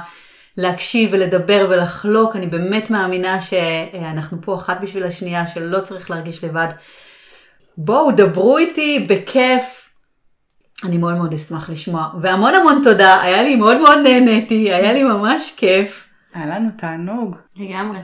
להקשיב 0.57 1.09
ולדבר 1.13 1.67
ולחלוק, 1.69 2.35
אני 2.35 2.47
באמת 2.47 2.89
מאמינה 2.89 3.41
שאנחנו 3.41 4.37
פה 4.41 4.55
אחת 4.55 4.81
בשביל 4.81 5.03
השנייה, 5.03 5.47
שלא 5.47 5.79
צריך 5.79 6.11
להרגיש 6.11 6.43
לבד. 6.43 6.67
בואו, 7.77 8.11
דברו 8.11 8.57
איתי 8.57 9.05
בכיף. 9.09 9.89
אני 10.83 10.97
מאוד 10.97 11.13
מאוד 11.13 11.33
אשמח 11.33 11.69
לשמוע. 11.69 12.09
והמון 12.21 12.55
המון 12.55 12.81
תודה, 12.83 13.21
היה 13.21 13.43
לי 13.43 13.55
מאוד 13.55 13.81
מאוד 13.81 13.97
נהניתי, 14.03 14.73
היה 14.73 14.93
לי 14.93 15.03
ממש 15.03 15.53
כיף. 15.57 16.09
היה 16.33 16.45
לנו 16.45 16.69
תענוג. 16.77 17.35
לגמרי. 17.57 17.99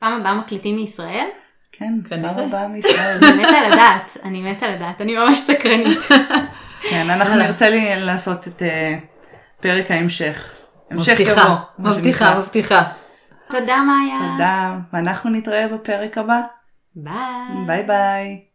פעם 0.00 0.20
הבאה 0.20 0.34
מקליטים 0.34 0.76
מישראל? 0.76 1.26
כן, 1.78 1.94
כנראה. 2.08 2.34
פעם 2.34 2.38
הבאה 2.38 2.68
מישראל. 2.68 3.18
אני 3.22 3.42
מתה 3.42 3.68
לדעת, 3.68 4.16
אני 4.24 4.52
מתה 4.52 4.68
לדעת, 4.68 5.00
אני 5.00 5.16
ממש 5.16 5.38
סקרנית. 5.38 5.98
כן, 6.90 7.10
אנחנו. 7.10 7.34
נרצה 7.34 7.70
לי 7.70 8.04
לעשות 8.04 8.48
את 8.48 8.62
אה, 8.62 8.98
פרק 9.60 9.90
ההמשך. 9.90 10.52
המשך 10.90 11.12
מבטיחה, 11.12 11.30
יבוא. 11.30 11.54
מה 11.78 11.90
מבטיחה. 11.90 12.38
מבטיחה. 12.38 12.82
תודה 13.50 13.82
מאיה. 13.82 14.16
תודה, 14.32 14.74
ואנחנו 14.92 15.30
נתראה 15.30 15.68
בפרק 15.68 16.18
הבא. 16.18 16.40
ביי. 16.96 17.14
ביי 17.66 17.82
ביי. 17.82 18.53